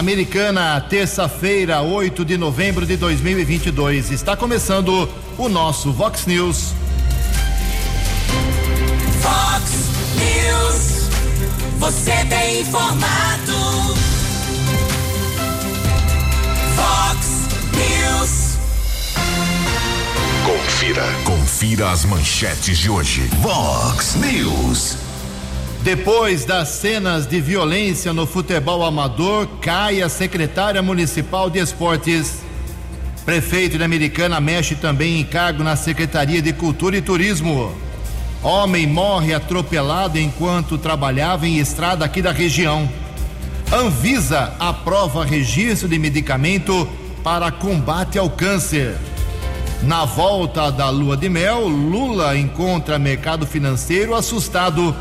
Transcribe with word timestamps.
Americana, 0.00 0.80
terça-feira, 0.80 1.82
8 1.82 2.24
de 2.24 2.38
novembro 2.38 2.86
de 2.86 2.96
2022. 2.96 4.10
Está 4.10 4.34
começando 4.34 5.06
o 5.36 5.46
nosso 5.46 5.92
Vox 5.92 6.24
News. 6.24 6.72
Vox 9.20 9.90
News. 10.16 11.10
Você 11.78 12.12
tem 12.30 12.62
informado. 12.62 13.52
Vox 16.76 17.26
News. 17.76 18.58
Confira. 20.46 21.04
Confira 21.26 21.90
as 21.90 22.06
manchetes 22.06 22.78
de 22.78 22.88
hoje. 22.88 23.28
Vox 23.42 24.14
News. 24.14 25.09
Depois 25.82 26.44
das 26.44 26.68
cenas 26.68 27.26
de 27.26 27.40
violência 27.40 28.12
no 28.12 28.26
futebol 28.26 28.84
amador, 28.84 29.46
cai 29.62 30.02
a 30.02 30.10
secretária 30.10 30.82
municipal 30.82 31.48
de 31.48 31.58
esportes. 31.58 32.40
Prefeito 33.24 33.78
de 33.78 33.84
Americana 33.84 34.38
mexe 34.42 34.74
também 34.74 35.18
em 35.18 35.24
cargo 35.24 35.62
na 35.62 35.76
Secretaria 35.76 36.42
de 36.42 36.52
Cultura 36.52 36.98
e 36.98 37.02
Turismo. 37.02 37.74
Homem 38.42 38.86
morre 38.86 39.32
atropelado 39.32 40.18
enquanto 40.18 40.76
trabalhava 40.76 41.46
em 41.46 41.58
estrada 41.58 42.04
aqui 42.04 42.20
da 42.20 42.30
região. 42.30 42.86
Anvisa 43.72 44.52
aprova 44.58 45.24
registro 45.24 45.88
de 45.88 45.98
medicamento 45.98 46.86
para 47.24 47.50
combate 47.50 48.18
ao 48.18 48.28
câncer. 48.28 48.98
Na 49.82 50.04
volta 50.04 50.70
da 50.70 50.90
lua 50.90 51.16
de 51.16 51.30
mel, 51.30 51.66
Lula 51.66 52.36
encontra 52.36 52.98
mercado 52.98 53.46
financeiro 53.46 54.14
assustado 54.14 54.94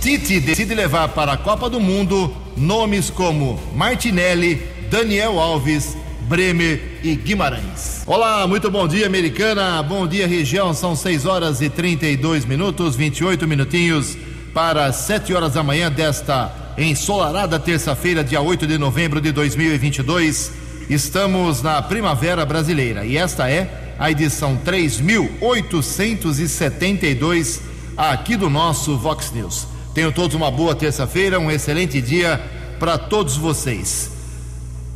Tite 0.00 0.40
decide 0.40 0.74
levar 0.74 1.08
para 1.08 1.32
a 1.32 1.36
Copa 1.36 1.68
do 1.68 1.78
Mundo 1.78 2.34
nomes 2.56 3.10
como 3.10 3.60
Martinelli, 3.74 4.66
Daniel 4.90 5.38
Alves, 5.38 5.94
Bremer 6.22 7.00
e 7.02 7.14
Guimarães. 7.14 8.02
Olá, 8.06 8.46
muito 8.46 8.70
bom 8.70 8.88
dia, 8.88 9.06
americana. 9.06 9.82
Bom 9.82 10.06
dia, 10.06 10.26
região. 10.26 10.72
São 10.72 10.96
6 10.96 11.26
horas 11.26 11.60
e 11.60 11.68
32 11.68 12.46
minutos, 12.46 12.96
28 12.96 13.46
minutinhos 13.46 14.16
para 14.54 14.90
7 14.90 15.34
horas 15.34 15.52
da 15.52 15.62
manhã 15.62 15.92
desta 15.92 16.50
ensolarada 16.78 17.58
terça-feira, 17.58 18.24
dia 18.24 18.40
8 18.40 18.66
de 18.66 18.78
novembro 18.78 19.20
de 19.20 19.32
2022. 19.32 20.50
Estamos 20.88 21.60
na 21.60 21.82
Primavera 21.82 22.46
Brasileira 22.46 23.04
e 23.04 23.18
esta 23.18 23.50
é 23.50 23.94
a 23.98 24.10
edição 24.10 24.56
3872 24.64 27.60
aqui 27.98 28.34
do 28.34 28.48
nosso 28.48 28.96
Vox 28.96 29.30
News. 29.30 29.68
Tenham 29.94 30.12
todos 30.12 30.36
uma 30.36 30.50
boa 30.50 30.74
terça-feira, 30.74 31.40
um 31.40 31.50
excelente 31.50 32.00
dia 32.00 32.40
para 32.78 32.96
todos 32.96 33.36
vocês. 33.36 34.10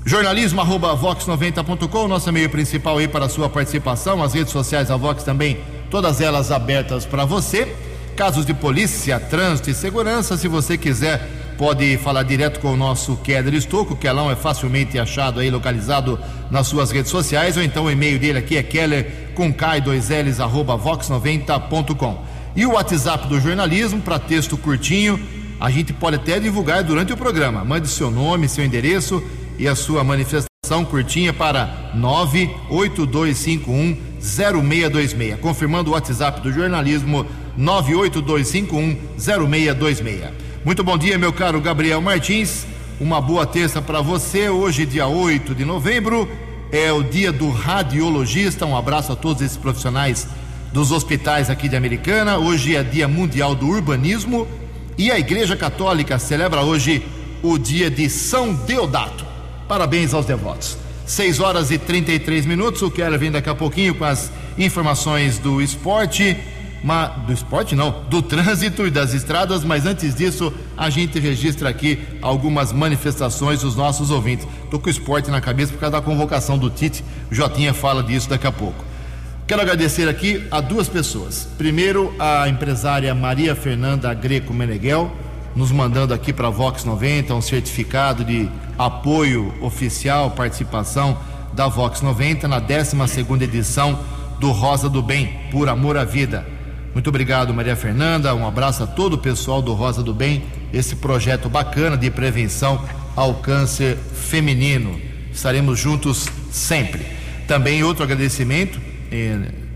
Jornalismo 0.06 0.60
arroba 0.60 0.96
vox90.com, 0.96 2.06
nosso 2.06 2.30
meio 2.32 2.48
principal 2.48 2.98
aí 2.98 3.08
para 3.08 3.24
a 3.24 3.28
sua 3.28 3.48
participação, 3.48 4.22
as 4.22 4.34
redes 4.34 4.52
sociais 4.52 4.88
da 4.88 4.96
Vox 4.96 5.24
também, 5.24 5.58
todas 5.90 6.20
elas 6.20 6.52
abertas 6.52 7.04
para 7.06 7.24
você. 7.24 7.74
Casos 8.14 8.46
de 8.46 8.54
polícia, 8.54 9.18
trânsito 9.18 9.70
e 9.70 9.74
segurança, 9.74 10.36
se 10.36 10.46
você 10.46 10.78
quiser, 10.78 11.28
pode 11.58 11.96
falar 11.98 12.22
direto 12.22 12.60
com 12.60 12.72
o 12.72 12.76
nosso 12.76 13.16
Keller 13.16 13.54
Estouco, 13.54 13.94
o 13.94 13.96
Kelão 13.96 14.30
é 14.30 14.36
facilmente 14.36 14.98
achado 14.98 15.40
aí, 15.40 15.50
localizado 15.50 16.20
nas 16.50 16.68
suas 16.68 16.92
redes 16.92 17.10
sociais, 17.10 17.56
ou 17.56 17.62
então 17.62 17.86
o 17.86 17.90
e-mail 17.90 18.18
dele 18.18 18.38
aqui 18.38 18.56
é 18.56 18.62
keller 18.62 19.32
com 19.34 19.52
k2ls 19.52 20.38
arroba 20.38 20.78
vox90.com. 20.78 22.33
E 22.56 22.64
o 22.64 22.74
WhatsApp 22.74 23.26
do 23.26 23.40
jornalismo 23.40 24.00
para 24.00 24.16
texto 24.16 24.56
curtinho, 24.56 25.18
a 25.58 25.68
gente 25.70 25.92
pode 25.92 26.14
até 26.16 26.38
divulgar 26.38 26.84
durante 26.84 27.12
o 27.12 27.16
programa. 27.16 27.64
Mande 27.64 27.88
seu 27.88 28.12
nome, 28.12 28.48
seu 28.48 28.64
endereço 28.64 29.20
e 29.58 29.66
a 29.66 29.74
sua 29.74 30.04
manifestação 30.04 30.84
curtinha 30.84 31.32
para 31.32 31.90
98251 31.94 33.96
0626. 34.20 35.40
Confirmando 35.40 35.90
o 35.90 35.94
WhatsApp 35.94 36.40
do 36.42 36.52
jornalismo 36.52 37.26
98251 37.56 38.98
0626. 39.18 40.30
Muito 40.64 40.84
bom 40.84 40.96
dia, 40.96 41.18
meu 41.18 41.32
caro 41.32 41.60
Gabriel 41.60 42.00
Martins. 42.00 42.68
Uma 43.00 43.20
boa 43.20 43.44
terça 43.44 43.82
para 43.82 44.00
você. 44.00 44.48
Hoje, 44.48 44.86
dia 44.86 45.08
8 45.08 45.56
de 45.56 45.64
novembro, 45.64 46.30
é 46.70 46.92
o 46.92 47.02
dia 47.02 47.32
do 47.32 47.50
radiologista. 47.50 48.64
Um 48.64 48.76
abraço 48.76 49.10
a 49.10 49.16
todos 49.16 49.42
esses 49.42 49.56
profissionais 49.56 50.28
dos 50.74 50.90
hospitais 50.90 51.48
aqui 51.48 51.68
de 51.68 51.76
Americana. 51.76 52.36
Hoje 52.36 52.74
é 52.74 52.82
Dia 52.82 53.06
Mundial 53.06 53.54
do 53.54 53.68
Urbanismo 53.68 54.44
e 54.98 55.08
a 55.08 55.16
Igreja 55.16 55.56
Católica 55.56 56.18
celebra 56.18 56.62
hoje 56.62 57.06
o 57.44 57.56
dia 57.56 57.88
de 57.88 58.10
São 58.10 58.52
Deodato. 58.52 59.24
Parabéns 59.68 60.12
aos 60.12 60.26
devotos. 60.26 60.76
6 61.06 61.38
horas 61.38 61.70
e 61.70 61.78
33 61.78 62.44
minutos. 62.44 62.82
O 62.82 62.90
Keller 62.90 63.20
vem 63.20 63.30
daqui 63.30 63.48
a 63.48 63.54
pouquinho 63.54 63.94
com 63.94 64.04
as 64.04 64.32
informações 64.58 65.38
do 65.38 65.62
esporte. 65.62 66.36
Mas, 66.82 67.22
do 67.22 67.32
esporte 67.32 67.76
não, 67.76 68.02
do 68.10 68.20
trânsito 68.20 68.84
e 68.84 68.90
das 68.90 69.14
estradas, 69.14 69.62
mas 69.62 69.86
antes 69.86 70.12
disso 70.12 70.52
a 70.76 70.90
gente 70.90 71.20
registra 71.20 71.68
aqui 71.68 72.00
algumas 72.20 72.72
manifestações 72.72 73.60
dos 73.60 73.76
nossos 73.76 74.10
ouvintes. 74.10 74.46
Estou 74.64 74.80
com 74.80 74.88
o 74.88 74.90
esporte 74.90 75.30
na 75.30 75.40
cabeça 75.40 75.72
por 75.72 75.78
causa 75.78 75.92
da 75.92 76.02
convocação 76.02 76.58
do 76.58 76.68
Tite, 76.68 77.04
o 77.30 77.34
Jotinha 77.34 77.72
fala 77.72 78.02
disso 78.02 78.28
daqui 78.28 78.46
a 78.46 78.52
pouco. 78.52 78.83
Quero 79.46 79.60
agradecer 79.60 80.08
aqui 80.08 80.42
a 80.50 80.58
duas 80.58 80.88
pessoas. 80.88 81.46
Primeiro, 81.58 82.14
a 82.18 82.48
empresária 82.48 83.14
Maria 83.14 83.54
Fernanda 83.54 84.14
Greco 84.14 84.54
Meneghel, 84.54 85.14
nos 85.54 85.70
mandando 85.70 86.14
aqui 86.14 86.32
para 86.32 86.48
a 86.48 86.50
Vox 86.50 86.82
90 86.82 87.34
um 87.34 87.42
certificado 87.42 88.24
de 88.24 88.48
apoio 88.78 89.52
oficial, 89.60 90.30
participação 90.30 91.18
da 91.52 91.68
Vox 91.68 92.00
90 92.00 92.48
na 92.48 92.58
12 92.58 92.96
edição 93.42 93.98
do 94.40 94.50
Rosa 94.50 94.88
do 94.88 95.02
Bem, 95.02 95.38
por 95.52 95.68
amor 95.68 95.98
à 95.98 96.04
vida. 96.04 96.46
Muito 96.94 97.08
obrigado, 97.08 97.52
Maria 97.52 97.76
Fernanda. 97.76 98.34
Um 98.34 98.48
abraço 98.48 98.84
a 98.84 98.86
todo 98.86 99.12
o 99.12 99.18
pessoal 99.18 99.60
do 99.60 99.74
Rosa 99.74 100.02
do 100.02 100.14
Bem, 100.14 100.42
esse 100.72 100.96
projeto 100.96 101.50
bacana 101.50 101.98
de 101.98 102.10
prevenção 102.10 102.82
ao 103.14 103.34
câncer 103.34 103.98
feminino. 103.98 104.98
Estaremos 105.30 105.78
juntos 105.78 106.30
sempre. 106.50 107.04
Também 107.46 107.82
outro 107.82 108.02
agradecimento 108.02 108.80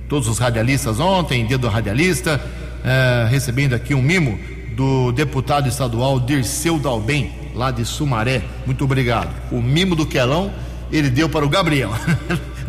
todos 0.08 0.28
os 0.28 0.38
radialistas 0.38 0.98
ontem, 1.00 1.46
dia 1.46 1.58
do 1.58 1.68
radialista, 1.68 2.40
eh, 2.84 3.26
recebendo 3.30 3.74
aqui 3.74 3.94
um 3.94 4.02
mimo 4.02 4.38
do 4.74 5.12
deputado 5.12 5.68
estadual 5.68 6.20
Dirceu 6.20 6.78
Dalbem, 6.78 7.32
lá 7.54 7.70
de 7.70 7.84
Sumaré. 7.84 8.42
Muito 8.64 8.84
obrigado. 8.84 9.30
O 9.50 9.60
mimo 9.60 9.96
do 9.96 10.06
Quelão 10.06 10.52
ele 10.90 11.10
deu 11.10 11.28
para 11.28 11.44
o 11.44 11.48
Gabriel. 11.48 11.90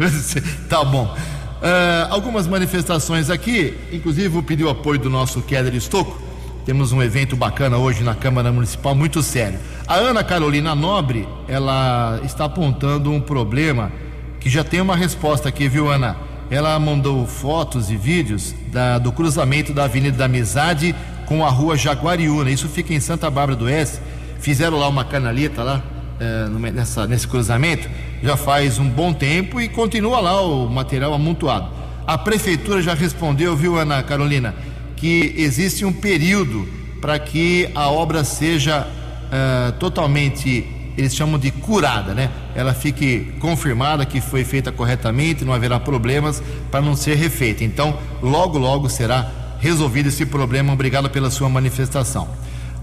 tá 0.67 0.83
bom. 0.83 1.05
Uh, 1.05 2.11
algumas 2.11 2.47
manifestações 2.47 3.29
aqui, 3.29 3.77
inclusive 3.91 4.41
pediu 4.41 4.69
apoio 4.69 4.99
do 4.99 5.09
nosso 5.09 5.41
Keller 5.41 5.75
Estocco. 5.75 6.19
Temos 6.65 6.91
um 6.91 7.01
evento 7.01 7.35
bacana 7.35 7.77
hoje 7.77 8.03
na 8.03 8.15
Câmara 8.15 8.51
Municipal, 8.51 8.95
muito 8.95 9.21
sério. 9.23 9.59
A 9.87 9.95
Ana 9.95 10.23
Carolina 10.23 10.75
Nobre, 10.75 11.27
ela 11.47 12.19
está 12.23 12.45
apontando 12.45 13.11
um 13.11 13.19
problema 13.19 13.91
que 14.39 14.49
já 14.49 14.63
tem 14.63 14.79
uma 14.79 14.95
resposta 14.95 15.49
aqui, 15.49 15.67
viu, 15.67 15.91
Ana? 15.91 16.28
Ela 16.49 16.77
mandou 16.79 17.25
fotos 17.27 17.89
e 17.89 17.97
vídeos 17.97 18.55
da, 18.71 18.97
do 18.97 19.11
cruzamento 19.11 19.73
da 19.73 19.85
Avenida 19.85 20.17
da 20.17 20.25
Amizade 20.25 20.95
com 21.25 21.45
a 21.45 21.49
rua 21.49 21.77
Jaguariúna. 21.77 22.49
Isso 22.49 22.67
fica 22.67 22.93
em 22.93 22.99
Santa 22.99 23.29
Bárbara 23.29 23.57
do 23.57 23.65
Oeste. 23.65 23.99
Fizeram 24.39 24.77
lá 24.77 24.87
uma 24.87 25.05
canaleta 25.05 25.63
lá 25.63 25.83
é, 26.19 26.71
nessa, 26.71 27.07
nesse 27.07 27.27
cruzamento 27.27 27.87
já 28.21 28.35
faz 28.35 28.79
um 28.79 28.89
bom 28.89 29.13
tempo 29.13 29.61
e 29.61 29.69
continua 29.69 30.19
lá 30.19 30.41
o 30.41 30.69
material 30.69 31.13
amontoado. 31.13 31.69
A 32.05 32.17
prefeitura 32.17 32.81
já 32.81 32.93
respondeu, 32.93 33.55
viu, 33.55 33.77
Ana 33.77 34.03
Carolina, 34.03 34.53
que 34.95 35.33
existe 35.37 35.85
um 35.85 35.93
período 35.93 36.67
para 36.99 37.17
que 37.17 37.69
a 37.73 37.89
obra 37.89 38.23
seja 38.23 38.85
uh, 38.85 39.71
totalmente 39.73 40.67
eles 40.99 41.15
chamam 41.15 41.39
de 41.39 41.49
curada, 41.49 42.13
né? 42.13 42.29
Ela 42.53 42.73
fique 42.73 43.33
confirmada 43.39 44.05
que 44.05 44.19
foi 44.19 44.43
feita 44.43 44.69
corretamente, 44.69 45.45
não 45.45 45.53
haverá 45.53 45.79
problemas 45.79 46.43
para 46.69 46.81
não 46.81 46.93
ser 46.93 47.15
refeita. 47.15 47.63
Então, 47.63 47.97
logo, 48.21 48.57
logo 48.57 48.89
será 48.89 49.31
resolvido 49.59 50.09
esse 50.09 50.25
problema. 50.25 50.73
Obrigado 50.73 51.09
pela 51.09 51.31
sua 51.31 51.47
manifestação. 51.47 52.27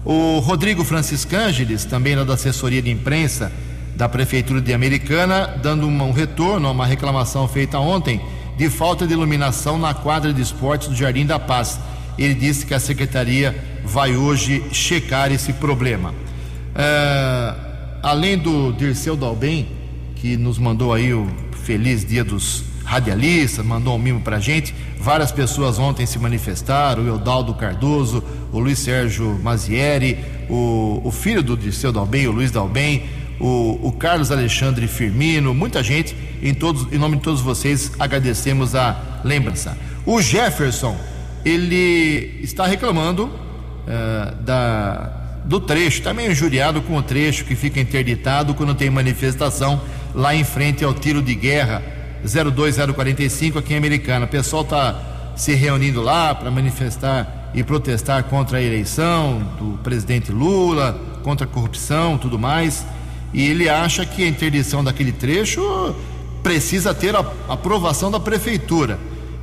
O 0.03 0.39
Rodrigo 0.39 0.83
Franciscângeles, 0.83 1.85
também 1.85 2.15
da 2.15 2.33
assessoria 2.33 2.81
de 2.81 2.89
imprensa 2.89 3.51
da 3.95 4.09
Prefeitura 4.09 4.61
de 4.61 4.73
Americana, 4.73 5.55
dando 5.61 5.85
um 5.85 6.11
retorno 6.11 6.67
a 6.67 6.71
uma 6.71 6.85
reclamação 6.87 7.47
feita 7.47 7.77
ontem 7.77 8.19
de 8.57 8.67
falta 8.67 9.05
de 9.05 9.13
iluminação 9.13 9.77
na 9.77 9.93
quadra 9.93 10.33
de 10.33 10.41
esportes 10.41 10.87
do 10.87 10.95
Jardim 10.95 11.25
da 11.25 11.37
Paz. 11.37 11.79
Ele 12.17 12.33
disse 12.33 12.65
que 12.65 12.73
a 12.73 12.79
secretaria 12.79 13.55
vai 13.85 14.15
hoje 14.15 14.63
checar 14.71 15.31
esse 15.31 15.53
problema. 15.53 16.09
Uh, 16.09 17.66
além 18.07 18.37
do 18.37 18.71
Dirceu 18.71 19.17
Dalben, 19.17 19.67
que 20.15 20.37
nos 20.37 20.57
mandou 20.57 20.93
aí 20.93 21.13
o 21.13 21.27
feliz 21.65 22.05
dia 22.05 22.23
dos 22.23 22.63
radialistas, 22.85 23.65
mandou 23.65 23.95
um 23.95 23.99
mimo 23.99 24.21
pra 24.21 24.39
gente, 24.39 24.73
várias 24.97 25.29
pessoas 25.29 25.77
ontem 25.77 26.05
se 26.05 26.17
manifestaram, 26.17 27.03
o 27.03 27.07
Eudaldo 27.07 27.53
Cardoso, 27.53 28.23
o 28.53 28.59
Luiz 28.59 28.79
Sérgio 28.79 29.37
Mazieri, 29.43 30.19
o, 30.49 31.01
o 31.03 31.11
filho 31.11 31.43
do 31.43 31.57
Dirceu 31.57 31.91
Dalben, 31.91 32.27
o 32.27 32.31
Luiz 32.31 32.49
Dalben, 32.49 33.03
o, 33.41 33.77
o 33.83 33.91
Carlos 33.91 34.31
Alexandre 34.31 34.87
Firmino, 34.87 35.53
muita 35.53 35.83
gente, 35.83 36.15
em, 36.41 36.53
todos, 36.53 36.87
em 36.93 36.97
nome 36.97 37.17
de 37.17 37.23
todos 37.23 37.41
vocês, 37.41 37.91
agradecemos 37.99 38.73
a 38.73 39.19
lembrança. 39.25 39.77
O 40.05 40.21
Jefferson, 40.21 40.97
ele 41.43 42.39
está 42.41 42.65
reclamando 42.65 43.25
uh, 43.25 44.43
da, 44.43 45.16
do 45.47 45.61
trecho, 45.61 45.99
está 45.99 46.13
meio 46.13 46.31
injuriado 46.31 46.81
com 46.81 46.97
o 46.97 47.01
trecho 47.01 47.45
que 47.45 47.55
fica 47.55 47.79
interditado 47.79 48.53
quando 48.53 48.75
tem 48.75 48.89
manifestação 48.89 49.81
lá 50.13 50.35
em 50.35 50.43
frente 50.43 50.83
ao 50.83 50.93
tiro 50.93 51.21
de 51.21 51.33
guerra 51.33 51.81
02045 52.21 53.57
aqui 53.57 53.73
em 53.73 53.77
Americana. 53.77 54.25
O 54.25 54.27
pessoal 54.27 54.63
está 54.63 55.33
se 55.37 55.53
reunindo 55.53 56.01
lá 56.01 56.35
para 56.35 56.51
manifestar 56.51 57.49
e 57.53 57.63
protestar 57.63 58.25
contra 58.25 58.57
a 58.57 58.61
eleição 58.61 59.39
do 59.57 59.77
presidente 59.77 60.33
Lula, 60.33 60.99
contra 61.23 61.47
a 61.47 61.49
corrupção, 61.49 62.17
tudo 62.17 62.37
mais. 62.37 62.85
E 63.33 63.41
ele 63.41 63.69
acha 63.69 64.05
que 64.05 64.23
a 64.23 64.27
interdição 64.27 64.83
daquele 64.83 65.13
trecho 65.13 65.95
precisa 66.43 66.93
ter 66.93 67.15
a 67.15 67.25
aprovação 67.47 68.11
da 68.11 68.19
prefeitura. 68.19 68.99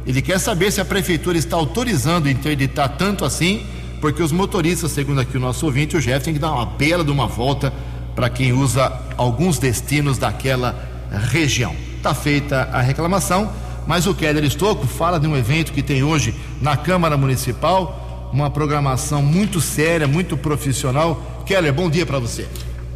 Ele 0.06 0.20
quer 0.20 0.38
saber 0.38 0.70
se 0.70 0.82
a 0.82 0.84
prefeitura 0.84 1.38
está 1.38 1.56
autorizando 1.56 2.28
interditar 2.28 2.90
tanto 2.98 3.24
assim, 3.24 3.64
porque 4.00 4.22
os 4.22 4.32
motoristas, 4.32 4.92
segundo 4.92 5.20
aqui 5.20 5.36
o 5.36 5.40
nosso 5.40 5.66
ouvinte, 5.66 5.96
o 5.96 6.00
Jeff 6.00 6.24
tem 6.24 6.34
que 6.34 6.40
dar 6.40 6.52
uma 6.52 6.66
bela 6.66 7.04
de 7.04 7.10
uma 7.10 7.26
volta 7.26 7.72
para 8.14 8.28
quem 8.28 8.52
usa 8.52 8.92
alguns 9.16 9.58
destinos 9.58 10.18
daquela 10.18 10.74
região. 11.30 11.74
Está 11.96 12.14
feita 12.14 12.68
a 12.72 12.80
reclamação, 12.80 13.50
mas 13.86 14.06
o 14.06 14.14
Keller 14.14 14.44
Estocco 14.44 14.86
fala 14.86 15.18
de 15.18 15.26
um 15.26 15.36
evento 15.36 15.72
que 15.72 15.82
tem 15.82 16.02
hoje 16.02 16.34
na 16.60 16.76
Câmara 16.76 17.16
Municipal, 17.16 18.30
uma 18.32 18.50
programação 18.50 19.22
muito 19.22 19.60
séria, 19.60 20.06
muito 20.06 20.36
profissional. 20.36 21.42
Keller, 21.46 21.72
bom 21.72 21.88
dia 21.88 22.04
para 22.04 22.18
você. 22.18 22.46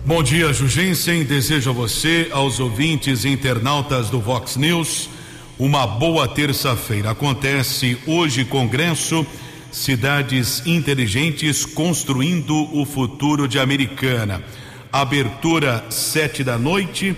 Bom 0.05 0.23
dia, 0.23 0.53
Jugensen. 0.53 1.25
Desejo 1.25 1.71
a 1.71 1.73
você, 1.73 2.29
aos 2.33 2.61
ouvintes 2.61 3.25
e 3.25 3.29
internautas 3.29 4.09
do 4.09 4.21
Vox 4.21 4.57
News, 4.57 5.11
uma 5.59 5.87
boa 5.87 6.27
terça-feira. 6.27 7.11
Acontece 7.11 7.99
hoje 8.07 8.45
Congresso 8.45 9.27
Cidades 9.71 10.63
Inteligentes 10.67 11.65
Construindo 11.65 12.55
o 12.77 12.85
Futuro 12.85 13.47
de 13.47 13.59
Americana. 13.59 14.43
Abertura 14.91 15.85
sete 15.91 16.43
da 16.43 16.59
noite, 16.59 17.15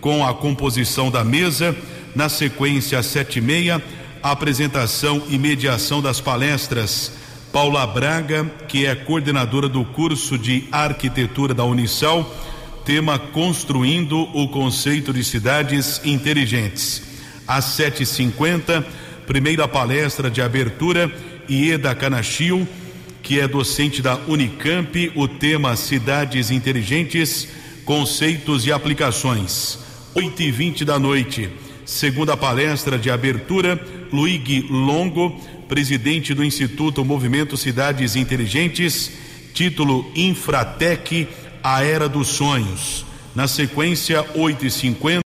com 0.00 0.24
a 0.24 0.34
composição 0.34 1.10
da 1.10 1.24
mesa. 1.24 1.76
Na 2.14 2.28
sequência, 2.28 3.02
sete 3.02 3.38
e 3.38 3.42
meia, 3.42 3.82
apresentação 4.22 5.22
e 5.28 5.38
mediação 5.38 6.02
das 6.02 6.20
palestras 6.20 7.12
Paula 7.52 7.86
Braga, 7.86 8.50
que 8.66 8.86
é 8.86 8.94
coordenadora 8.94 9.68
do 9.68 9.84
curso 9.84 10.38
de 10.38 10.64
arquitetura 10.72 11.52
da 11.52 11.64
Unisal, 11.64 12.34
tema 12.84 13.18
Construindo 13.18 14.18
o 14.34 14.48
Conceito 14.48 15.12
de 15.12 15.22
Cidades 15.22 16.00
Inteligentes. 16.04 17.02
Às 17.46 17.66
7h50, 17.76 18.84
primeira 19.26 19.68
palestra 19.68 20.30
de 20.30 20.40
abertura, 20.40 21.12
Ieda 21.52 21.94
Canachio, 21.94 22.66
que 23.22 23.38
é 23.38 23.46
docente 23.46 24.00
da 24.00 24.16
Unicamp, 24.26 25.12
o 25.14 25.28
tema 25.28 25.76
Cidades 25.76 26.50
Inteligentes, 26.50 27.46
Conceitos 27.84 28.66
e 28.66 28.72
Aplicações. 28.72 29.78
8 30.14 30.42
e 30.42 30.50
20 30.50 30.84
da 30.84 30.98
noite, 30.98 31.50
segunda 31.84 32.36
palestra 32.36 32.98
de 32.98 33.10
abertura, 33.10 33.78
Luigi 34.10 34.62
Longo 34.70 35.38
presidente 35.68 36.34
do 36.34 36.44
Instituto 36.44 37.04
Movimento 37.04 37.56
Cidades 37.56 38.16
Inteligentes, 38.16 39.10
título 39.54 40.10
Infratec, 40.14 41.28
a 41.62 41.82
Era 41.82 42.08
dos 42.08 42.28
Sonhos. 42.28 43.04
Na 43.34 43.46
sequência, 43.46 44.24
8 44.34 44.66
e 44.66 44.70
50 44.70 45.22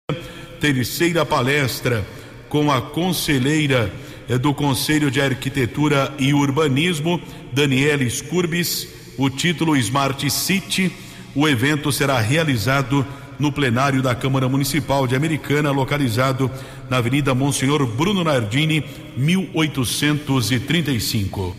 terceira 0.60 1.26
palestra 1.26 2.06
com 2.48 2.72
a 2.72 2.82
conselheira 2.82 3.92
do 4.40 4.54
Conselho 4.54 5.12
de 5.12 5.20
Arquitetura 5.22 6.14
e 6.18 6.34
Urbanismo, 6.34 7.22
Daniela 7.52 8.10
Scurbis, 8.10 8.88
o 9.18 9.30
título 9.30 9.76
Smart 9.78 10.30
City. 10.30 10.92
O 11.36 11.48
evento 11.48 11.92
será 11.92 12.20
realizado 12.20 13.06
no 13.40 13.52
plenário 13.52 14.00
da 14.02 14.16
Câmara 14.16 14.48
Municipal 14.48 15.06
de 15.08 15.16
Americana, 15.16 15.72
localizado 15.72 16.50
na 16.90 16.98
Avenida 16.98 17.36
Monsenhor 17.36 17.86
Bruno 17.86 18.24
Nardini, 18.24 18.84
1835. 19.18 21.56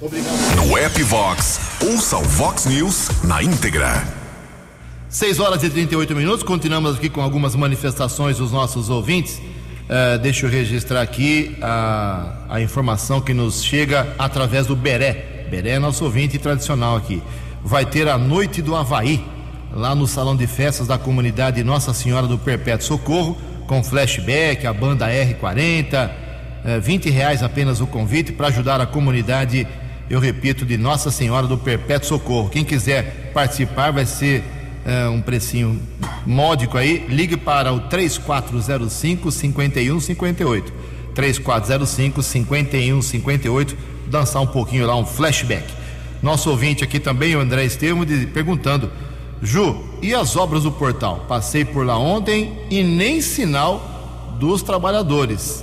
Obrigado. 0.00 0.56
No 0.56 0.78
app 0.78 1.02
Vox, 1.02 1.60
ouça 1.82 2.16
o 2.16 2.22
Vox 2.22 2.66
News 2.66 3.10
na 3.24 3.42
íntegra. 3.42 4.16
6 5.08 5.40
horas 5.40 5.62
e 5.62 5.70
38 5.70 6.14
minutos, 6.14 6.42
continuamos 6.42 6.96
aqui 6.96 7.08
com 7.08 7.22
algumas 7.22 7.54
manifestações 7.54 8.36
dos 8.38 8.52
nossos 8.52 8.90
ouvintes. 8.90 9.40
Uh, 9.88 10.18
deixa 10.18 10.44
eu 10.44 10.50
registrar 10.50 11.00
aqui 11.00 11.56
a, 11.62 12.44
a 12.50 12.60
informação 12.60 13.22
que 13.22 13.32
nos 13.32 13.64
chega 13.64 14.06
através 14.18 14.66
do 14.66 14.76
Beré. 14.76 15.46
Beré 15.50 15.70
é 15.70 15.78
nosso 15.78 16.04
ouvinte 16.04 16.38
tradicional 16.38 16.94
aqui. 16.94 17.22
Vai 17.64 17.86
ter 17.86 18.06
a 18.06 18.18
Noite 18.18 18.60
do 18.60 18.76
Havaí, 18.76 19.24
lá 19.72 19.94
no 19.94 20.06
Salão 20.06 20.36
de 20.36 20.46
Festas 20.46 20.86
da 20.86 20.98
comunidade 20.98 21.64
Nossa 21.64 21.94
Senhora 21.94 22.26
do 22.26 22.36
Perpétuo 22.36 22.86
Socorro, 22.86 23.38
com 23.66 23.82
flashback, 23.82 24.66
a 24.66 24.74
banda 24.74 25.08
R40, 25.08 26.10
é, 26.66 26.78
20 26.78 27.08
reais 27.08 27.42
apenas 27.42 27.80
o 27.80 27.86
convite 27.86 28.30
para 28.30 28.48
ajudar 28.48 28.82
a 28.82 28.86
comunidade, 28.86 29.66
eu 30.10 30.20
repito, 30.20 30.66
de 30.66 30.76
Nossa 30.76 31.10
Senhora 31.10 31.46
do 31.46 31.56
Perpétuo 31.56 32.08
Socorro. 32.08 32.50
Quem 32.50 32.62
quiser 32.62 33.30
participar 33.32 33.90
vai 33.90 34.04
ser 34.04 34.44
é, 34.88 35.06
um 35.06 35.20
precinho 35.20 35.78
módico 36.24 36.78
aí, 36.78 37.04
ligue 37.10 37.36
para 37.36 37.70
o 37.74 37.80
3405 37.80 39.30
5158. 39.30 40.72
3405 41.14 42.22
5158, 42.22 43.76
dançar 44.06 44.40
um 44.40 44.46
pouquinho 44.46 44.86
lá, 44.86 44.96
um 44.96 45.04
flashback. 45.04 45.66
Nosso 46.22 46.48
ouvinte 46.48 46.82
aqui 46.82 46.98
também, 46.98 47.36
o 47.36 47.40
André 47.40 47.66
Estevam, 47.66 48.06
perguntando 48.32 48.90
Ju, 49.42 49.84
e 50.00 50.14
as 50.14 50.36
obras 50.36 50.62
do 50.62 50.72
portal? 50.72 51.26
Passei 51.28 51.66
por 51.66 51.84
lá 51.84 51.98
ontem 51.98 52.58
e 52.70 52.82
nem 52.82 53.20
sinal 53.20 54.36
dos 54.40 54.62
trabalhadores. 54.62 55.62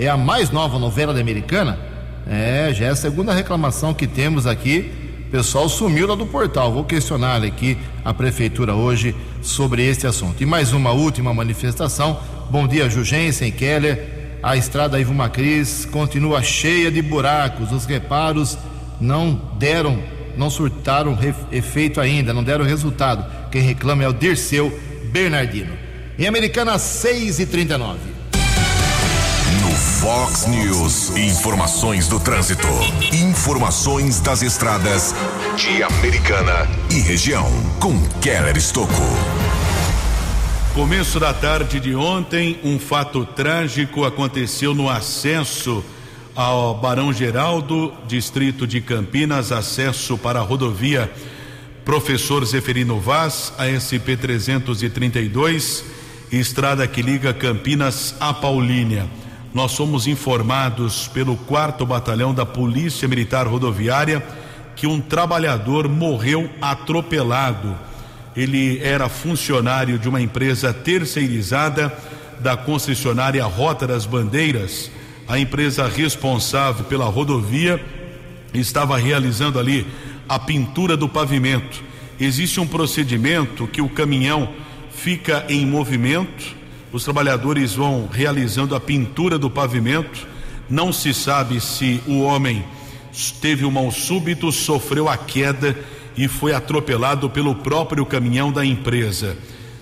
É 0.00 0.08
a 0.08 0.16
mais 0.16 0.50
nova 0.50 0.80
novela 0.80 1.14
da 1.14 1.20
americana? 1.20 1.78
É, 2.26 2.72
já 2.74 2.86
é 2.86 2.88
a 2.88 2.96
segunda 2.96 3.32
reclamação 3.32 3.94
que 3.94 4.08
temos 4.08 4.48
aqui. 4.48 5.03
Pessoal 5.34 5.68
sumiu 5.68 6.06
lá 6.06 6.14
do 6.14 6.26
portal. 6.26 6.72
Vou 6.72 6.84
questionar 6.84 7.42
aqui 7.42 7.76
a 8.04 8.14
prefeitura 8.14 8.72
hoje 8.72 9.16
sobre 9.42 9.84
este 9.84 10.06
assunto. 10.06 10.40
E 10.40 10.46
mais 10.46 10.72
uma 10.72 10.92
última 10.92 11.34
manifestação. 11.34 12.20
Bom 12.48 12.68
dia, 12.68 12.88
Jugensen, 12.88 13.50
Keller. 13.50 14.38
A 14.40 14.56
estrada 14.56 15.00
Ivo 15.00 15.12
Macris 15.12 15.86
continua 15.86 16.40
cheia 16.40 16.88
de 16.88 17.02
buracos. 17.02 17.72
Os 17.72 17.84
reparos 17.84 18.56
não 19.00 19.34
deram 19.58 20.00
não 20.36 20.48
surtaram 20.48 21.18
efeito 21.50 22.00
ainda, 22.00 22.32
não 22.32 22.44
deram 22.44 22.64
resultado. 22.64 23.50
Quem 23.50 23.60
reclama 23.60 24.04
é 24.04 24.08
o 24.08 24.12
Dirceu 24.12 24.72
Bernardino. 25.10 25.72
Em 26.16 26.28
Americana 26.28 26.78
6 26.78 27.40
e 27.40 27.46
39. 27.46 28.13
Fox 30.04 30.44
News, 30.44 31.16
informações 31.16 32.08
do 32.08 32.20
trânsito, 32.20 32.68
informações 33.10 34.20
das 34.20 34.42
estradas 34.42 35.14
de 35.56 35.82
Americana 35.82 36.68
e 36.90 37.00
região, 37.00 37.50
com 37.80 37.98
Keller 38.20 38.54
Estocco. 38.54 38.92
Começo 40.74 41.18
da 41.18 41.32
tarde 41.32 41.80
de 41.80 41.94
ontem, 41.94 42.60
um 42.62 42.78
fato 42.78 43.24
trágico 43.24 44.04
aconteceu 44.04 44.74
no 44.74 44.90
acesso 44.90 45.82
ao 46.36 46.74
Barão 46.74 47.10
Geraldo, 47.10 47.90
distrito 48.06 48.66
de 48.66 48.82
Campinas, 48.82 49.52
acesso 49.52 50.18
para 50.18 50.38
a 50.38 50.42
rodovia 50.42 51.10
Professor 51.82 52.44
Zeferino 52.44 53.00
Vaz, 53.00 53.54
ASP 53.56 54.18
332, 54.18 55.82
estrada 56.30 56.86
que 56.86 57.00
liga 57.00 57.32
Campinas 57.32 58.14
a 58.20 58.34
Paulínia. 58.34 59.23
Nós 59.54 59.72
somos 59.72 60.06
informados 60.06 61.08
pelo 61.08 61.36
quarto 61.36 61.86
batalhão 61.86 62.34
da 62.34 62.44
Polícia 62.44 63.08
Militar 63.08 63.46
Rodoviária 63.46 64.22
que 64.76 64.86
um 64.86 65.00
trabalhador 65.00 65.88
morreu 65.88 66.50
atropelado. 66.60 67.74
Ele 68.36 68.80
era 68.82 69.08
funcionário 69.08 69.98
de 69.98 70.08
uma 70.08 70.20
empresa 70.20 70.74
terceirizada 70.74 71.96
da 72.40 72.56
concessionária 72.56 73.44
Rota 73.44 73.86
das 73.86 74.04
Bandeiras 74.04 74.90
a 75.26 75.38
empresa 75.38 75.88
responsável 75.88 76.84
pela 76.84 77.06
rodovia 77.06 77.82
estava 78.52 78.96
realizando 78.98 79.58
ali 79.58 79.86
a 80.28 80.38
pintura 80.38 80.96
do 80.96 81.08
pavimento. 81.08 81.82
Existe 82.20 82.60
um 82.60 82.66
procedimento 82.66 83.66
que 83.66 83.80
o 83.80 83.88
caminhão 83.88 84.50
fica 84.90 85.44
em 85.48 85.66
movimento, 85.66 86.54
os 86.94 87.02
trabalhadores 87.02 87.74
vão 87.74 88.08
realizando 88.10 88.72
a 88.72 88.78
pintura 88.78 89.36
do 89.36 89.50
pavimento. 89.50 90.28
Não 90.70 90.92
se 90.92 91.12
sabe 91.12 91.60
se 91.60 92.00
o 92.06 92.20
homem 92.20 92.64
teve 93.40 93.64
um 93.64 93.70
mal 93.72 93.90
súbito, 93.90 94.52
sofreu 94.52 95.08
a 95.08 95.16
queda 95.16 95.76
e 96.16 96.28
foi 96.28 96.54
atropelado 96.54 97.28
pelo 97.28 97.56
próprio 97.56 98.06
caminhão 98.06 98.52
da 98.52 98.64
empresa. 98.64 99.36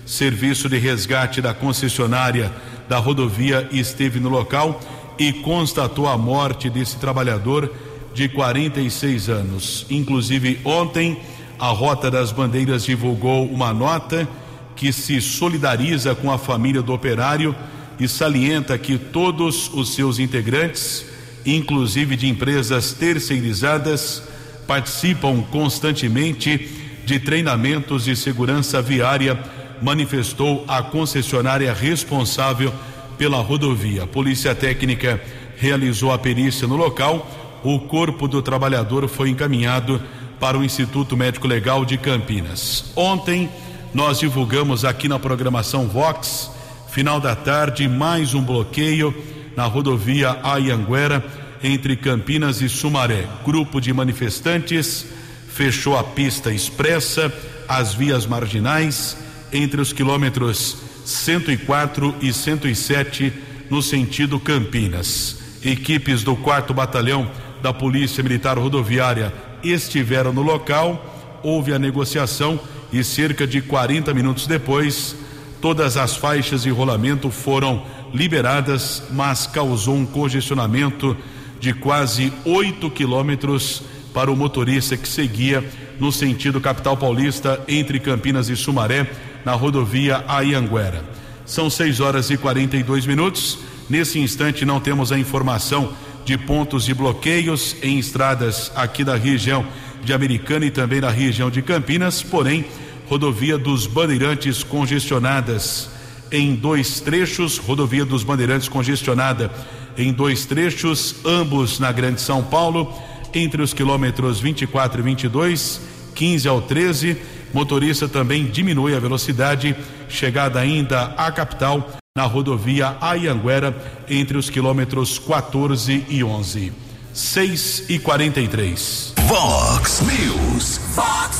Serviço 0.07 0.67
de 0.67 0.79
resgate 0.79 1.39
da 1.39 1.53
concessionária 1.53 2.51
da 2.89 2.97
rodovia 2.97 3.69
esteve 3.71 4.19
no 4.19 4.29
local 4.29 4.81
e 5.19 5.31
constatou 5.31 6.07
a 6.07 6.17
morte 6.17 6.67
desse 6.67 6.97
trabalhador 6.97 7.71
de 8.11 8.27
46 8.27 9.29
anos. 9.29 9.85
Inclusive, 9.87 10.59
ontem, 10.65 11.19
a 11.59 11.67
Rota 11.67 12.09
das 12.09 12.31
Bandeiras 12.31 12.83
divulgou 12.83 13.45
uma 13.45 13.71
nota 13.71 14.27
que 14.75 14.91
se 14.91 15.21
solidariza 15.21 16.15
com 16.15 16.31
a 16.31 16.37
família 16.37 16.81
do 16.81 16.93
operário 16.93 17.55
e 17.99 18.07
salienta 18.07 18.77
que 18.77 18.97
todos 18.97 19.69
os 19.73 19.93
seus 19.93 20.19
integrantes, 20.19 21.05
inclusive 21.45 22.15
de 22.15 22.27
empresas 22.27 22.93
terceirizadas, 22.93 24.23
participam 24.67 25.41
constantemente 25.51 26.69
de 27.05 27.19
treinamentos 27.19 28.05
de 28.05 28.15
segurança 28.15 28.81
viária, 28.81 29.39
manifestou 29.81 30.63
a 30.67 30.81
concessionária 30.81 31.73
responsável 31.73 32.73
pela 33.17 33.37
rodovia. 33.37 34.03
A 34.03 34.07
Polícia 34.07 34.55
Técnica 34.55 35.21
realizou 35.57 36.11
a 36.11 36.17
perícia 36.17 36.67
no 36.67 36.75
local. 36.75 37.61
O 37.63 37.79
corpo 37.79 38.27
do 38.27 38.41
trabalhador 38.41 39.07
foi 39.07 39.29
encaminhado 39.29 40.01
para 40.39 40.57
o 40.57 40.63
Instituto 40.63 41.15
Médico 41.15 41.47
Legal 41.47 41.85
de 41.85 41.97
Campinas. 41.97 42.91
Ontem 42.95 43.49
nós 43.93 44.19
divulgamos 44.19 44.83
aqui 44.83 45.07
na 45.07 45.19
programação 45.19 45.87
Vox, 45.87 46.49
final 46.89 47.19
da 47.19 47.35
tarde, 47.35 47.87
mais 47.87 48.33
um 48.33 48.41
bloqueio 48.41 49.13
na 49.55 49.65
rodovia 49.65 50.39
Ayanguera 50.41 51.23
entre 51.63 51.95
Campinas 51.95 52.59
e 52.59 52.67
Sumaré. 52.67 53.27
Grupo 53.45 53.79
de 53.79 53.93
manifestantes 53.93 55.05
fechou 55.47 55.95
a 55.95 56.03
pista 56.03 56.51
expressa, 56.51 57.31
as 57.67 57.93
vias 57.93 58.25
marginais 58.25 59.15
entre 59.51 59.79
os 59.79 59.93
quilômetros 59.93 60.77
104 61.05 62.15
e 62.19 62.33
107 62.33 63.31
no 63.69 63.81
sentido 63.81 64.39
Campinas. 64.39 65.37
Equipes 65.63 66.23
do 66.23 66.35
4 66.35 66.73
Batalhão 66.73 67.29
da 67.61 67.71
Polícia 67.71 68.23
Militar 68.23 68.57
Rodoviária 68.57 69.31
estiveram 69.63 70.33
no 70.33 70.41
local, 70.41 71.39
houve 71.43 71.73
a 71.73 71.79
negociação 71.79 72.59
e 72.93 73.03
cerca 73.03 73.47
de 73.47 73.59
40 73.59 74.13
minutos 74.13 74.45
depois, 74.45 75.15
todas 75.59 75.97
as 75.97 76.15
faixas 76.15 76.61
de 76.61 76.69
rolamento 76.69 77.31
foram 77.31 77.83
liberadas, 78.13 79.01
mas 79.11 79.47
causou 79.47 79.95
um 79.95 80.05
congestionamento 80.05 81.17
de 81.59 81.73
quase 81.73 82.31
8 82.45 82.91
quilômetros 82.91 83.81
para 84.13 84.31
o 84.31 84.35
motorista 84.35 84.95
que 84.95 85.07
seguia 85.07 85.67
no 85.99 86.11
sentido 86.11 86.61
capital 86.61 86.95
paulista 86.95 87.59
entre 87.67 87.99
Campinas 87.99 88.47
e 88.47 88.55
Sumaré, 88.55 89.09
na 89.43 89.53
rodovia 89.53 90.23
Ayanguera. 90.27 91.03
São 91.45 91.69
6 91.69 91.99
horas 91.99 92.29
e 92.29 92.37
42 92.37 93.07
minutos. 93.07 93.57
Nesse 93.89 94.19
instante 94.19 94.65
não 94.65 94.79
temos 94.79 95.11
a 95.11 95.17
informação 95.17 95.93
de 96.23 96.37
pontos 96.37 96.85
de 96.85 96.93
bloqueios 96.93 97.75
em 97.81 97.97
estradas 97.97 98.71
aqui 98.75 99.03
da 99.03 99.15
região 99.15 99.65
de 100.03 100.13
Americana 100.13 100.65
e 100.65 100.71
também 100.71 101.01
na 101.01 101.09
região 101.09 101.49
de 101.49 101.61
Campinas, 101.61 102.21
porém 102.21 102.65
rodovia 103.13 103.59
dos 103.59 103.85
Bandeirantes 103.85 104.63
congestionadas 104.63 105.87
em 106.31 106.55
dois 106.55 106.99
trechos, 106.99 107.59
rodovia 107.59 108.03
dos 108.03 108.23
Bandeirantes 108.23 108.67
congestionada 108.67 109.51
em 109.95 110.11
dois 110.11 110.47
trechos, 110.47 111.17
ambos 111.23 111.77
na 111.77 111.91
Grande 111.91 112.19
São 112.19 112.41
Paulo, 112.41 112.91
entre 113.31 113.61
os 113.61 113.71
quilômetros 113.71 114.39
24 114.39 114.99
e 114.99 115.03
22, 115.03 115.79
15 116.15 116.47
ao 116.47 116.59
13. 116.59 117.17
Motorista 117.53 118.07
também 118.07 118.45
diminui 118.45 118.95
a 118.95 118.99
velocidade, 118.99 119.75
chegada 120.09 120.59
ainda 120.59 121.13
à 121.15 121.31
capital 121.31 121.87
na 122.17 122.23
rodovia 122.23 122.97
Ayanguera, 122.99 123.77
entre 124.09 124.39
os 124.39 124.49
quilômetros 124.49 125.19
14 125.19 126.03
e 126.09 126.23
11. 126.23 126.73
6 127.13 127.83
e 127.89 127.99
43. 127.99 129.13
Vox 129.27 130.01
News. 130.01 130.79
Fox 130.95 131.37